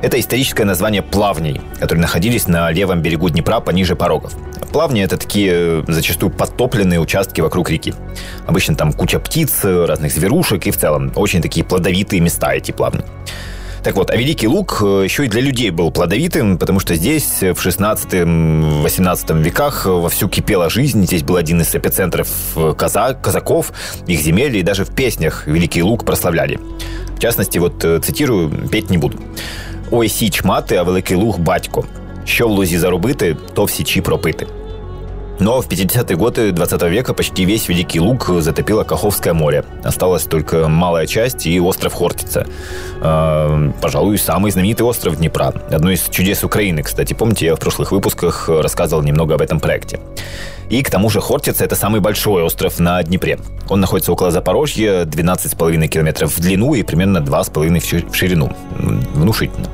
Это 0.00 0.18
историческое 0.18 0.64
название 0.64 1.02
плавней, 1.02 1.60
которые 1.78 2.00
находились 2.00 2.48
на 2.48 2.70
левом 2.70 3.02
берегу 3.02 3.28
Днепра 3.28 3.60
пониже 3.60 3.94
порогов. 3.94 4.32
Плавни– 4.72 5.02
это 5.04 5.18
такие 5.18 5.52
э, 5.52 5.84
зачастую 5.88 6.30
подтопленные 6.32 6.98
участки 6.98 7.42
вокруг 7.42 7.68
реки. 7.68 7.92
Обычно 8.46 8.74
там 8.74 8.94
куча 8.94 9.18
птиц, 9.18 9.64
разных 9.64 10.12
зверушек 10.12 10.66
и 10.66 10.70
в 10.70 10.78
целом 10.78 11.12
очень 11.14 11.42
такие 11.42 11.62
плодовитые 11.62 12.20
места 12.20 12.54
эти 12.54 12.72
плавни. 12.72 13.04
Так 13.83 13.95
вот, 13.95 14.11
а 14.11 14.17
Великий 14.17 14.47
Луг 14.47 14.81
э, 14.81 15.03
еще 15.05 15.25
и 15.25 15.27
для 15.27 15.41
людей 15.41 15.69
был 15.69 15.91
плодовитым, 15.91 16.57
потому 16.57 16.79
что 16.79 16.95
здесь 16.95 17.41
в 17.41 17.65
16-18 17.65 19.41
веках 19.41 19.85
вовсю 19.85 20.27
кипела 20.27 20.69
жизнь. 20.69 21.05
Здесь 21.05 21.23
был 21.23 21.35
один 21.35 21.61
из 21.61 21.73
эпицентров 21.75 22.27
э, 22.55 22.73
казак, 22.77 23.21
казаков, 23.21 23.71
их 24.07 24.19
земель, 24.19 24.57
и 24.57 24.63
даже 24.63 24.83
в 24.83 24.93
песнях 24.93 25.47
Великий 25.47 25.83
Луг 25.83 26.05
прославляли. 26.05 26.59
В 27.15 27.19
частности, 27.19 27.59
вот 27.59 27.83
э, 27.85 27.99
цитирую, 27.99 28.49
петь 28.71 28.89
не 28.89 28.97
буду. 28.97 29.19
«Ой, 29.91 30.09
січ 30.09 30.43
мати, 30.43 30.75
а 30.75 30.83
великий 30.83 31.17
луг 31.17 31.39
батько. 31.39 31.85
Що 32.25 32.47
в 32.47 32.51
лузі 32.51 32.77
заробити, 32.77 33.37
то 33.53 33.65
в 33.65 33.71
січі 33.71 34.01
пропити». 34.01 34.47
Но 35.42 35.60
в 35.60 35.66
50-е 35.66 36.16
годы 36.16 36.52
20 36.52 36.82
века 36.82 37.14
почти 37.14 37.44
весь 37.44 37.68
Великий 37.68 37.98
Луг 37.98 38.30
затопило 38.38 38.84
Каховское 38.84 39.34
море. 39.34 39.64
Осталась 39.82 40.22
только 40.22 40.68
малая 40.68 41.08
часть 41.08 41.48
и 41.48 41.58
остров 41.58 41.94
Хортица. 41.94 42.46
Э, 43.00 43.72
пожалуй, 43.80 44.18
самый 44.18 44.52
знаменитый 44.52 44.86
остров 44.86 45.16
Днепра. 45.16 45.52
Одно 45.68 45.90
из 45.90 46.02
чудес 46.10 46.44
Украины, 46.44 46.84
кстати. 46.84 47.12
Помните, 47.14 47.46
я 47.46 47.56
в 47.56 47.58
прошлых 47.58 47.90
выпусках 47.90 48.48
рассказывал 48.48 49.02
немного 49.02 49.34
об 49.34 49.40
этом 49.42 49.58
проекте. 49.58 49.98
И 50.70 50.80
к 50.84 50.90
тому 50.90 51.10
же 51.10 51.20
Хортица– 51.20 51.64
это 51.66 51.74
самый 51.74 52.00
большой 52.00 52.44
остров 52.44 52.78
на 52.78 53.02
Днепре. 53.02 53.38
Он 53.68 53.80
находится 53.80 54.12
около 54.12 54.30
Запорожья, 54.30 55.02
12,5 55.02 55.88
километров 55.88 56.36
в 56.36 56.40
длину 56.40 56.74
и 56.74 56.84
примерно 56.84 57.18
2,5 57.18 58.10
в 58.10 58.14
ширину. 58.14 58.52
Внушительно. 58.78 59.66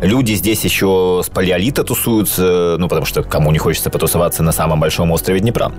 Люди 0.00 0.34
здесь 0.34 0.64
еще 0.64 1.22
с 1.24 1.28
палеолита 1.28 1.84
тусуются, 1.84 2.76
ну, 2.78 2.88
потому 2.88 3.06
что 3.06 3.22
кому 3.22 3.50
не 3.50 3.58
хочется 3.58 3.90
потусоваться 3.90 4.42
на 4.42 4.52
самом 4.52 4.80
большом 4.80 5.10
острове 5.10 5.40
Днепра. 5.40 5.72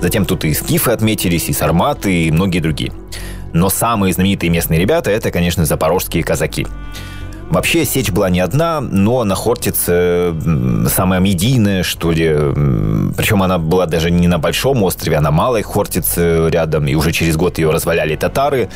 Затем 0.00 0.24
тут 0.24 0.44
и 0.44 0.54
скифы 0.54 0.90
отметились, 0.90 1.48
и 1.48 1.52
сарматы, 1.52 2.24
и 2.24 2.30
многие 2.30 2.60
другие. 2.60 2.92
Но 3.52 3.70
самые 3.70 4.12
знаменитые 4.12 4.50
местные 4.50 4.78
ребята– 4.78 5.10
это, 5.12 5.30
конечно, 5.30 5.64
запорожские 5.64 6.22
казаки. 6.22 6.66
Вообще 7.50 7.84
сечь 7.84 8.10
была 8.10 8.28
не 8.28 8.40
одна, 8.40 8.80
но 8.80 9.24
на 9.24 9.34
Хортице 9.34 10.34
самая 10.88 11.20
медийная, 11.20 11.82
что 11.82 12.12
ли. 12.12 12.28
Причем 13.16 13.42
она 13.42 13.58
была 13.58 13.86
даже 13.86 14.10
не 14.10 14.28
на 14.28 14.38
большом 14.38 14.82
острове, 14.82 15.16
а 15.16 15.20
на 15.20 15.30
малой 15.30 15.62
Хортице 15.62 16.48
рядом. 16.50 16.86
И 16.86 16.94
уже 16.94 17.12
через 17.12 17.36
год 17.36 17.58
ее 17.58 17.70
разваляли 17.70 18.16
татары. 18.16 18.68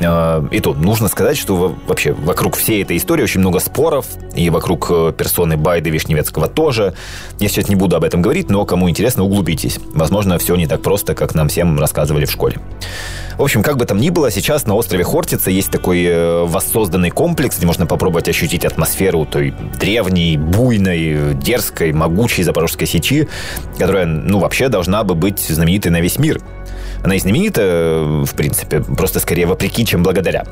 Э, 0.00 0.42
и 0.50 0.60
тут 0.60 0.80
нужно 0.80 1.08
сказать, 1.08 1.36
что 1.36 1.74
вообще 1.86 2.12
вокруг 2.12 2.56
всей 2.56 2.82
этой 2.82 2.96
истории 2.96 3.22
очень 3.22 3.40
много 3.40 3.60
споров, 3.60 4.06
и 4.34 4.50
вокруг 4.50 4.90
э, 4.90 5.12
персоны 5.16 5.56
Байды 5.56 5.90
Вишневецкого 5.90 6.48
тоже. 6.48 6.94
Я 7.38 7.48
сейчас 7.48 7.68
не 7.68 7.76
буду 7.76 7.96
об 7.96 8.04
этом 8.04 8.22
говорить, 8.22 8.50
но 8.50 8.64
кому 8.64 8.88
интересно, 8.88 9.24
углубитесь. 9.24 9.78
Возможно, 9.94 10.38
все 10.38 10.56
не 10.56 10.66
так 10.66 10.82
просто, 10.82 11.14
как 11.14 11.34
нам 11.34 11.48
всем 11.48 11.78
рассказывали 11.78 12.24
в 12.24 12.30
школе. 12.30 12.58
В 13.36 13.42
общем, 13.42 13.62
как 13.62 13.78
бы 13.78 13.86
там 13.86 13.98
ни 13.98 14.10
было, 14.10 14.30
сейчас 14.30 14.66
на 14.66 14.74
острове 14.74 15.04
Хортица 15.04 15.50
есть 15.50 15.70
такой 15.70 16.04
э, 16.04 16.44
воссозданный 16.44 17.10
комплекс, 17.10 17.56
где 17.56 17.66
можно 17.66 17.86
попробовать 17.86 18.09
ощутить 18.28 18.64
атмосферу 18.64 19.26
той 19.26 19.54
древней, 19.78 20.36
буйной, 20.36 21.34
дерзкой, 21.34 21.92
могучей 21.92 22.42
запорожской 22.42 22.86
сечи, 22.86 23.28
которая, 23.78 24.06
ну, 24.06 24.38
вообще 24.38 24.68
должна 24.68 25.04
бы 25.04 25.14
быть 25.14 25.40
знаменитой 25.40 25.90
на 25.90 26.00
весь 26.00 26.18
мир. 26.18 26.40
Она 27.02 27.14
и 27.14 27.18
знаменита, 27.18 28.24
в 28.26 28.34
принципе, 28.34 28.80
просто 28.80 29.20
скорее 29.20 29.46
вопреки, 29.46 29.86
чем 29.86 30.02
благодаря. 30.02 30.44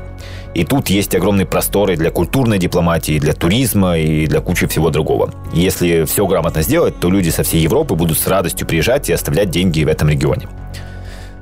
И 0.55 0.63
тут 0.63 0.89
есть 0.89 1.13
огромные 1.13 1.45
просторы 1.45 1.95
для 1.95 2.09
культурной 2.09 2.57
дипломатии, 2.57 3.19
для 3.19 3.33
туризма 3.33 3.97
и 3.97 4.25
для 4.25 4.41
кучи 4.41 4.65
всего 4.67 4.89
другого. 4.89 5.31
если 5.53 6.05
все 6.05 6.25
грамотно 6.25 6.63
сделать, 6.63 6.99
то 6.99 7.09
люди 7.09 7.29
со 7.29 7.43
всей 7.43 7.61
Европы 7.61 7.93
будут 7.93 8.17
с 8.17 8.27
радостью 8.27 8.67
приезжать 8.67 9.09
и 9.09 9.13
оставлять 9.13 9.51
деньги 9.51 9.83
в 9.83 9.87
этом 9.87 10.09
регионе. 10.09 10.47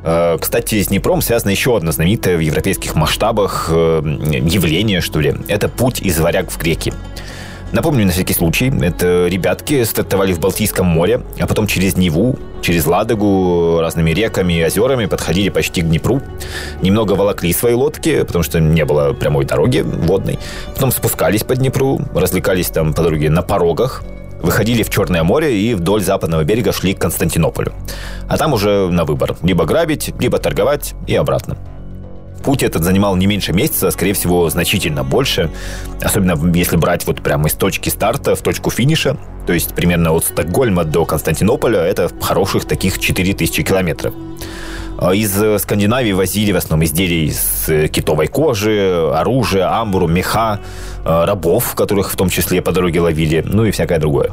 Э, 0.08 0.38
кстати, 0.40 0.82
с 0.82 0.88
Днепром 0.88 1.22
связано 1.22 1.52
еще 1.52 1.76
одно 1.76 1.92
знаменитое 1.92 2.38
в 2.38 2.40
европейских 2.40 2.96
масштабах 2.96 3.68
э, 3.70 4.02
явление, 4.42 5.02
что 5.02 5.20
ли. 5.20 5.36
Это 5.50 5.68
путь 5.68 6.00
из 6.02 6.18
варяг 6.18 6.50
в 6.50 6.58
греки. 6.58 6.94
Напомню 7.74 8.06
на 8.06 8.14
всякий 8.14 8.34
случай, 8.34 8.72
это 8.82 9.28
ребятки 9.28 9.84
стартовали 9.84 10.32
в 10.32 10.40
Балтийском 10.40 10.86
море, 10.86 11.20
а 11.38 11.46
потом 11.46 11.68
через 11.68 11.98
Неву, 11.98 12.40
через 12.62 12.86
Ладогу, 12.86 13.82
разными 13.82 14.12
реками 14.12 14.54
и 14.54 14.64
озерами 14.64 15.08
подходили 15.08 15.50
почти 15.50 15.82
к 15.82 15.86
Днепру. 15.86 16.22
Немного 16.82 17.12
волокли 17.12 17.52
свои 17.52 17.74
лодки, 17.74 18.24
потому 18.24 18.44
что 18.46 18.62
не 18.62 18.86
было 18.86 19.12
прямой 19.12 19.44
дороги 19.44 19.82
водной. 19.86 20.40
Потом 20.74 20.92
спускались 20.92 21.44
по 21.44 21.58
Днепру, 21.58 22.00
развлекались 22.16 22.70
там 22.70 22.94
по 22.94 23.04
дороге 23.04 23.30
на 23.30 23.42
порогах, 23.42 24.02
выходили 24.42 24.84
в 24.84 24.90
Черное 24.90 25.24
море 25.24 25.60
и 25.60 25.74
вдоль 25.74 26.02
западного 26.02 26.44
берега 26.44 26.72
шли 26.72 26.94
к 26.94 27.00
Константинополю. 27.00 27.74
А 28.28 28.38
там 28.38 28.54
уже 28.54 28.90
на 28.90 29.06
выбор. 29.06 29.36
Либо 29.44 29.66
грабить, 29.66 30.14
либо 30.20 30.38
торговать 30.38 30.94
и 31.08 31.16
обратно. 31.16 31.58
Путь 32.44 32.64
этот 32.64 32.84
занимал 32.84 33.16
не 33.16 33.26
меньше 33.26 33.52
месяца, 33.52 33.88
а 33.88 33.92
скорее 33.92 34.14
всего 34.14 34.50
значительно 34.50 35.04
больше. 35.04 35.50
Особенно 36.02 36.38
если 36.56 36.78
брать 36.78 37.06
вот 37.06 37.22
прямо 37.22 37.48
из 37.48 37.54
точки 37.54 37.90
старта 37.90 38.36
в 38.36 38.42
точку 38.42 38.70
финиша. 38.70 39.18
То 39.46 39.54
есть 39.54 39.74
примерно 39.74 40.12
от 40.12 40.26
Стокгольма 40.26 40.84
до 40.84 41.06
Константинополя 41.06 41.80
это 41.80 42.10
хороших 42.22 42.66
таких 42.66 43.00
4000 43.00 43.64
километров. 43.64 44.14
А 44.98 45.14
из 45.14 45.62
Скандинавии 45.62 46.12
возили 46.12 46.52
в 46.52 46.58
основном 46.58 46.86
изделия 46.86 47.26
из 47.26 47.70
китовой 47.92 48.28
кожи, 48.28 49.12
оружие, 49.14 49.66
амбуру, 49.66 50.08
меха, 50.08 50.60
э, 51.06 51.26
рабов, 51.26 51.76
которых 51.76 52.12
в 52.12 52.16
том 52.16 52.30
числе 52.30 52.62
по 52.62 52.72
дороге 52.72 53.02
ловили, 53.02 53.44
ну 53.46 53.66
и 53.66 53.72
всякое 53.72 54.00
другое. 54.00 54.32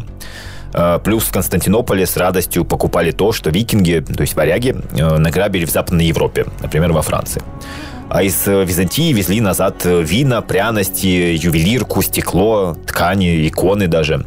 Плюс 1.05 1.23
в 1.23 1.31
Константинополе 1.31 2.05
с 2.05 2.17
радостью 2.17 2.65
покупали 2.65 3.13
то, 3.13 3.31
что 3.31 3.51
викинги, 3.51 4.01
то 4.01 4.23
есть 4.23 4.35
варяги, 4.35 4.75
награбили 4.91 5.67
в 5.67 5.71
Западной 5.71 6.07
Европе, 6.07 6.47
например, 6.61 6.93
во 6.93 7.01
Франции. 7.01 7.43
А 8.11 8.25
из 8.25 8.45
Византии 8.45 9.13
везли 9.13 9.41
назад 9.41 9.85
вина, 9.85 10.43
пряности, 10.43 11.07
ювелирку, 11.07 12.03
стекло, 12.03 12.77
ткани, 12.89 13.47
иконы 13.47 13.87
даже. 13.87 14.27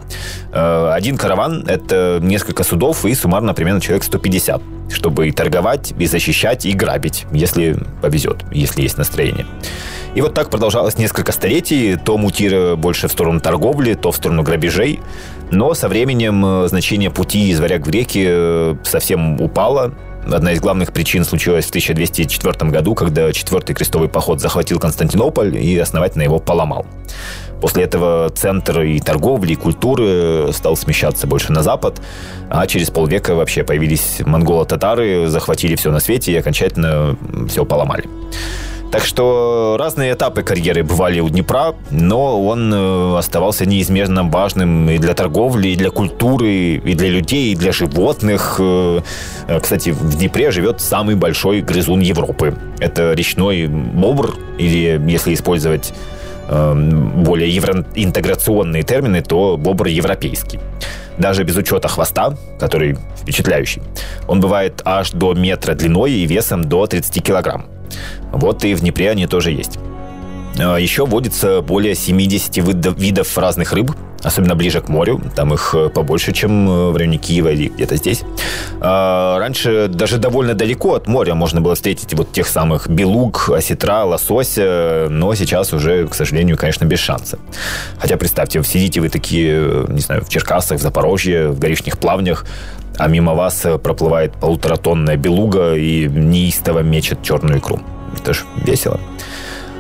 Один 0.53 1.17
караван– 1.17 1.65
это 1.67 2.19
несколько 2.21 2.63
судов 2.63 3.03
и 3.03 3.13
суммарно 3.13 3.53
примерно 3.53 3.81
человек 3.81 4.05
150, 4.05 4.61
чтобы 4.89 5.27
и 5.27 5.31
торговать, 5.31 5.93
и 5.97 6.05
защищать, 6.05 6.65
и 6.65 6.73
грабить, 6.73 7.25
если 7.31 7.77
повезет, 8.01 8.43
если 8.51 8.81
есть 8.81 8.97
настроение. 8.97 9.45
И 10.15 10.21
вот 10.21 10.33
так 10.33 10.49
продолжалось 10.49 10.97
несколько 10.97 11.31
столетий, 11.31 11.95
то 11.95 12.17
мутируя 12.17 12.75
больше 12.75 13.07
в 13.07 13.11
сторону 13.11 13.39
торговли, 13.39 13.93
то 13.93 14.11
в 14.11 14.15
сторону 14.15 14.43
грабежей. 14.43 14.99
Но 15.51 15.73
со 15.73 15.87
временем 15.87 16.43
э, 16.45 16.67
значение 16.67 17.11
пути 17.11 17.49
из 17.49 17.59
варяг 17.59 17.85
в 17.85 17.89
реки 17.89 18.25
э, 18.27 18.75
совсем 18.83 19.39
упало. 19.39 19.93
Одна 20.25 20.51
из 20.51 20.59
главных 20.59 20.91
причин 20.91 21.23
случилась 21.23 21.65
в 21.65 21.69
1204 21.69 22.69
году, 22.71 22.95
когда 22.95 23.31
четвертый 23.31 23.73
крестовый 23.73 24.09
поход 24.09 24.41
захватил 24.41 24.79
Константинополь 24.79 25.55
и 25.55 25.77
основательно 25.77 26.23
его 26.23 26.39
поломал. 26.39 26.85
После 27.61 27.83
этого 27.83 28.29
центр 28.29 28.81
и 28.81 28.99
торговли, 28.99 29.53
и 29.53 29.55
культуры 29.55 30.51
стал 30.53 30.77
смещаться 30.77 31.27
больше 31.27 31.51
на 31.51 31.63
запад, 31.63 32.01
а 32.49 32.67
через 32.67 32.89
полвека 32.89 33.35
вообще 33.35 33.63
появились 33.63 34.21
монголо-татары, 34.25 35.27
захватили 35.27 35.75
все 35.75 35.91
на 35.91 35.99
свете 35.99 36.31
и 36.33 36.35
окончательно 36.35 37.17
все 37.49 37.65
поломали. 37.65 38.05
Так 38.91 39.03
что 39.03 39.75
разные 39.77 40.13
этапы 40.13 40.43
карьеры 40.43 40.81
бывали 40.81 41.19
у 41.19 41.27
Днепра, 41.27 41.75
но 41.91 42.41
он 42.45 42.73
э, 42.73 43.17
оставался 43.17 43.65
неизменно 43.65 44.23
важным 44.23 44.89
и 44.89 44.97
для 44.97 45.13
торговли, 45.13 45.69
и 45.69 45.75
для 45.75 45.89
культуры, 45.89 46.75
и 46.75 46.93
для 46.93 47.09
людей, 47.09 47.51
и 47.51 47.55
для 47.55 47.73
животных. 47.73 48.55
Э, 48.59 49.01
э, 49.47 49.59
кстати, 49.59 49.89
в 49.89 50.17
Днепре 50.17 50.51
живет 50.51 50.79
самый 50.79 51.15
большой 51.15 51.61
грызун 51.61 51.99
Европы. 51.99 52.55
Это 52.79 53.11
речной 53.11 53.67
бобр, 53.67 54.35
или 54.57 55.01
если 55.11 55.33
использовать 55.33 55.93
более 56.47 57.49
евроинтеграционные 57.53 58.83
термины, 58.83 59.21
то 59.21 59.57
бобр 59.57 59.87
европейский. 59.87 60.59
Даже 61.17 61.43
без 61.43 61.55
учета 61.57 61.87
хвоста, 61.87 62.35
который 62.59 62.97
впечатляющий, 63.17 63.81
он 64.27 64.39
бывает 64.39 64.81
аж 64.85 65.11
до 65.11 65.33
метра 65.33 65.73
длиной 65.73 66.11
и 66.11 66.27
весом 66.27 66.63
до 66.63 66.85
30 66.85 67.23
килограмм. 67.23 67.65
Вот 68.31 68.63
и 68.63 68.75
в 68.75 68.81
Днепре 68.81 69.11
они 69.11 69.27
тоже 69.27 69.51
есть. 69.51 69.79
А, 70.59 70.77
Еще 70.77 71.05
водится 71.05 71.61
более 71.61 71.95
70 71.95 72.57
видов 72.97 73.37
разных 73.37 73.73
рыб, 73.73 73.91
особенно 74.23 74.55
ближе 74.55 74.81
к 74.81 74.89
морю. 74.89 75.21
Там 75.35 75.53
их 75.53 75.75
э, 75.77 75.89
побольше, 75.89 76.33
чем 76.33 76.69
э, 76.69 76.91
в 76.91 76.97
районе 76.97 77.17
Киева 77.17 77.49
или 77.49 77.67
где-то 77.67 77.95
здесь. 77.97 78.23
А, 78.79 79.37
раньше 79.39 79.87
даже 79.87 80.17
довольно 80.17 80.53
далеко 80.53 80.95
от 80.95 81.07
моря 81.07 81.35
можно 81.35 81.61
было 81.61 81.75
встретить 81.75 82.13
вот 82.13 82.31
тех 82.31 82.47
самых 82.47 82.87
белуг, 82.89 83.49
осетра, 83.49 84.03
лосося, 84.03 85.07
но 85.09 85.35
сейчас 85.35 85.73
уже, 85.73 86.07
к 86.07 86.15
сожалению, 86.15 86.57
конечно, 86.57 86.85
без 86.85 86.99
шанса. 86.99 87.39
Хотя 87.99 88.17
представьте, 88.17 88.63
сидите 88.63 89.01
вы 89.01 89.09
такие, 89.09 89.51
э, 89.53 89.85
не 89.89 90.01
знаю, 90.01 90.23
в 90.23 90.29
Черкасах, 90.29 90.79
в 90.79 90.81
Запорожье, 90.81 91.49
в 91.49 91.59
горишних 91.59 91.97
плавнях, 91.97 92.45
а 92.97 93.07
мимо 93.07 93.35
вас 93.35 93.63
проплывает 93.83 94.33
полуторатонная 94.33 95.17
белуга 95.17 95.75
и 95.75 96.07
неистово 96.07 96.79
мечет 96.79 97.21
черную 97.21 97.59
икру. 97.59 97.79
Это 98.19 98.33
ж 98.33 98.43
весело. 98.65 98.99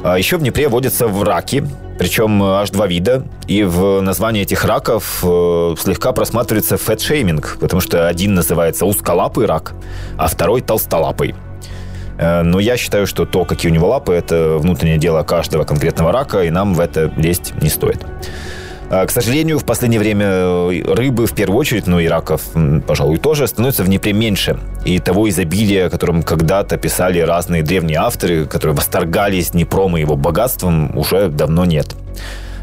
А 0.07 0.17
еще 0.17 0.37
в 0.37 0.39
Днепре 0.39 0.69
водятся 0.69 1.05
враки, 1.09 1.65
причем 1.99 2.41
аж 2.41 2.69
два 2.69 2.87
вида. 2.87 3.25
И 3.47 3.63
в 3.63 3.99
названии 3.99 4.43
этих 4.43 4.63
раков 4.63 5.19
э, 5.21 5.75
слегка 5.77 6.13
просматривается 6.13 6.77
фэтшейминг, 6.77 7.57
потому 7.59 7.81
что 7.81 8.07
один 8.07 8.33
называется 8.33 8.85
узколапый 8.85 9.45
рак, 9.45 9.73
а 10.17 10.27
второй 10.27 10.61
толстолапый. 10.61 11.35
Э, 12.17 12.41
но 12.43 12.61
я 12.61 12.77
считаю, 12.77 13.05
что 13.05 13.25
то, 13.25 13.43
какие 13.43 13.69
у 13.69 13.73
него 13.73 13.89
лапы, 13.89 14.13
это 14.13 14.57
внутреннее 14.59 14.97
дело 14.97 15.23
каждого 15.23 15.65
конкретного 15.65 16.13
рака, 16.13 16.43
и 16.43 16.51
нам 16.51 16.73
в 16.73 16.79
это 16.79 17.11
лезть 17.17 17.53
не 17.61 17.67
стоит. 17.67 17.99
А, 18.89 19.05
к 19.05 19.11
сожалению, 19.11 19.59
в 19.59 19.65
последнее 19.65 19.99
время 19.99 20.25
э, 20.25 20.81
рыбы, 20.93 21.27
в 21.27 21.33
первую 21.33 21.59
очередь, 21.59 21.87
ну 21.87 21.99
и 21.99 22.07
раков, 22.07 22.41
пожалуй, 22.87 23.17
тоже, 23.17 23.45
становится 23.47 23.83
в 23.83 23.87
Днепре 23.87 24.13
меньше. 24.13 24.57
И 24.85 24.99
того 24.99 25.27
изобилия, 25.29 25.87
о 25.87 25.89
котором 25.89 26.23
когда-то 26.23 26.77
писали 26.77 27.19
разные 27.19 27.63
древние 27.63 27.99
авторы, 27.99 28.45
которые 28.45 28.75
восторгались 28.75 29.51
Днепром 29.51 29.97
и 29.97 30.01
его 30.01 30.15
богатством, 30.15 30.97
уже 30.97 31.27
давно 31.27 31.65
нет. 31.65 31.95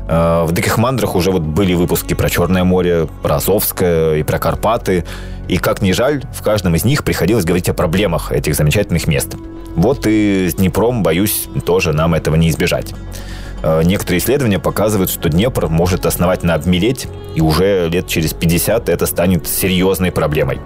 А, 0.09 0.47
в 0.47 0.53
«Диких 0.53 0.79
мандрах» 0.79 1.15
уже 1.15 1.31
вот 1.31 1.43
были 1.43 1.75
выпуски 1.75 2.15
про 2.15 2.31
Черное 2.31 2.65
море, 2.65 3.07
про 3.23 3.37
Азовское 3.37 4.17
и 4.17 4.23
про 4.23 4.39
Карпаты. 4.39 5.05
И, 5.49 5.59
как 5.59 5.83
ни 5.83 5.93
жаль, 5.93 6.23
в 6.33 6.43
каждом 6.43 6.75
из 6.75 6.85
них 6.85 7.05
приходилось 7.05 7.45
говорить 7.45 7.69
о 7.69 7.75
проблемах 7.75 8.33
этих 8.33 8.55
замечательных 8.55 9.07
мест. 9.07 9.37
Вот 9.77 10.07
и 10.07 10.49
с 10.49 10.55
Днепром, 10.55 11.03
боюсь, 11.03 11.49
тоже 11.67 11.93
нам 11.93 12.15
этого 12.15 12.37
не 12.37 12.49
избежать. 12.49 12.95
Э, 13.65 13.83
некоторые 13.83 14.19
исследования 14.19 14.59
показывают, 14.59 15.11
что 15.11 15.31
Днепр 15.31 15.69
может 15.69 16.05
основательно 16.05 16.55
обмелеть, 16.55 17.09
и 17.35 17.41
уже 17.41 17.89
лет 17.89 18.07
через 18.07 18.35
50 18.35 18.91
это 18.91 19.07
станет 19.07 19.49
серьезной 19.49 20.13
проблемой. 20.13 20.61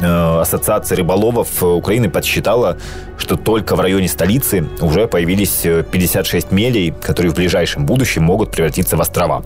Э, 0.00 0.38
Ассоциация 0.40 0.96
рыболовов 0.96 1.60
Украины 1.60 2.08
подсчитала, 2.08 2.78
что 3.18 3.36
только 3.36 3.74
в 3.74 3.80
районе 3.80 4.06
столицы 4.06 4.64
уже 4.80 5.08
появились 5.08 5.62
56 5.62 6.46
э, 6.50 6.54
мелей, 6.54 6.94
которые 7.02 7.32
в 7.32 7.34
ближайшем 7.34 7.84
будущем 7.84 8.22
могут 8.22 8.52
превратиться 8.52 8.96
в 8.96 9.00
острова. 9.00 9.42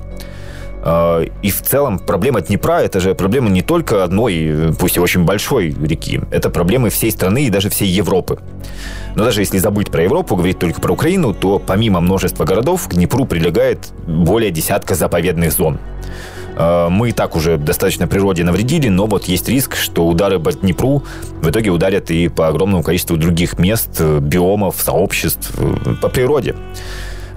И 1.43 1.51
в 1.51 1.63
целом 1.63 1.99
проблема 1.99 2.41
Днепра– 2.41 2.81
это 2.83 3.01
же 3.01 3.15
проблема 3.15 3.51
не 3.51 3.63
только 3.63 4.05
одной, 4.05 4.73
пусть 4.79 4.97
и 4.97 5.01
очень 5.01 5.25
большой 5.25 5.71
реки. 5.71 6.21
Это 6.31 6.51
проблемы 6.51 6.89
всей 6.89 7.11
страны 7.11 7.47
и 7.47 7.51
даже 7.51 7.69
всей 7.69 7.89
Европы. 7.89 8.39
Но 9.17 9.25
даже 9.25 9.41
если 9.41 9.59
забыть 9.59 9.91
про 9.91 10.05
Европу, 10.05 10.37
говорить 10.37 10.59
только 10.61 10.81
про 10.81 10.93
Украину, 10.93 11.35
то 11.35 11.59
помимо 11.59 12.01
множества 12.01 12.45
городов 12.45 12.89
к 12.89 12.95
Днепру 12.95 13.25
прилегает 13.25 13.89
более 14.07 14.53
десятка 14.53 14.95
заповедных 14.95 15.53
зон. 15.53 15.79
Э, 16.59 16.89
мы 16.91 17.11
и 17.11 17.13
так 17.13 17.37
уже 17.37 17.57
достаточно 17.57 18.07
природе 18.07 18.45
навредили, 18.45 18.89
но 18.89 19.07
вот 19.07 19.25
есть 19.25 19.49
риск, 19.49 19.77
что 19.77 20.07
удары 20.07 20.41
по 20.41 20.53
Днепру 20.53 21.05
в 21.41 21.49
итоге 21.49 21.71
ударят 21.71 22.11
и 22.11 22.29
по 22.29 22.49
огромному 22.49 22.83
количеству 22.83 23.17
других 23.17 23.59
мест, 23.59 23.91
э, 24.01 24.19
биомов, 24.21 24.77
сообществ 24.79 25.53
э, 25.57 25.95
по 26.03 26.09
природе. 26.09 26.55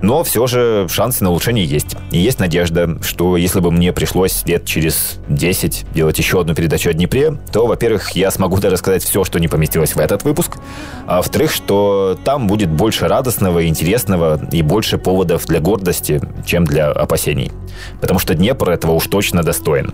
Но 0.02 0.24
все 0.24 0.48
же 0.48 0.88
шансы 0.90 1.24
на 1.24 1.30
улучшение 1.30 1.66
есть. 1.66 1.96
И 2.12 2.18
есть 2.18 2.40
надежда, 2.40 2.98
что 3.04 3.38
если 3.38 3.60
бы 3.60 3.72
мне 3.72 3.94
пришлось 3.94 4.44
лет 4.46 4.66
через 4.66 5.20
10 5.30 5.86
делать 5.94 6.18
еще 6.18 6.42
одну 6.42 6.56
передачу 6.56 6.90
о 6.90 6.94
Днепре, 6.94 7.38
то, 7.52 7.68
во-первых, 7.68 8.12
я 8.12 8.32
смогу 8.32 8.58
да 8.58 8.70
рассказать 8.70 9.04
все, 9.04 9.24
что 9.24 9.40
не 9.40 9.48
поместилось 9.48 9.96
в 9.96 10.00
этот 10.00 10.24
выпуск, 10.24 10.58
а 11.06 11.18
во-вторых, 11.18 11.52
что 11.52 12.18
там 12.24 12.48
будет 12.48 12.70
больше 12.70 13.08
радостного, 13.08 13.68
интересного 13.68 14.42
и 14.52 14.62
больше 14.62 14.98
поводов 14.98 15.46
для 15.46 15.60
гордости, 15.60 16.22
чем 16.46 16.66
для 16.66 16.92
опасений. 16.92 17.52
Потому 18.00 18.20
что 18.20 18.34
Днепр 18.34 18.70
этого 18.72 18.94
уж 18.94 19.08
точно 19.08 19.44
достоин. 19.44 19.94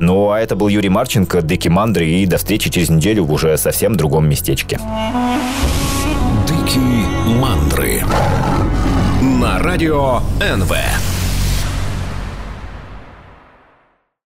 Ну, 0.00 0.30
а 0.30 0.40
это 0.40 0.56
был 0.56 0.68
Юрий 0.68 0.88
Марченко, 0.88 1.42
Дыки 1.42 1.68
Мандры, 1.68 2.06
и 2.06 2.26
до 2.26 2.38
встречи 2.38 2.70
через 2.70 2.88
неделю 2.88 3.24
в 3.24 3.32
уже 3.32 3.56
совсем 3.58 3.96
другом 3.96 4.28
местечке. 4.28 4.78
Дыки 6.46 6.78
Мандры 7.38 8.02
на 9.50 9.58
радио 9.58 10.20
НВ. 10.38 11.09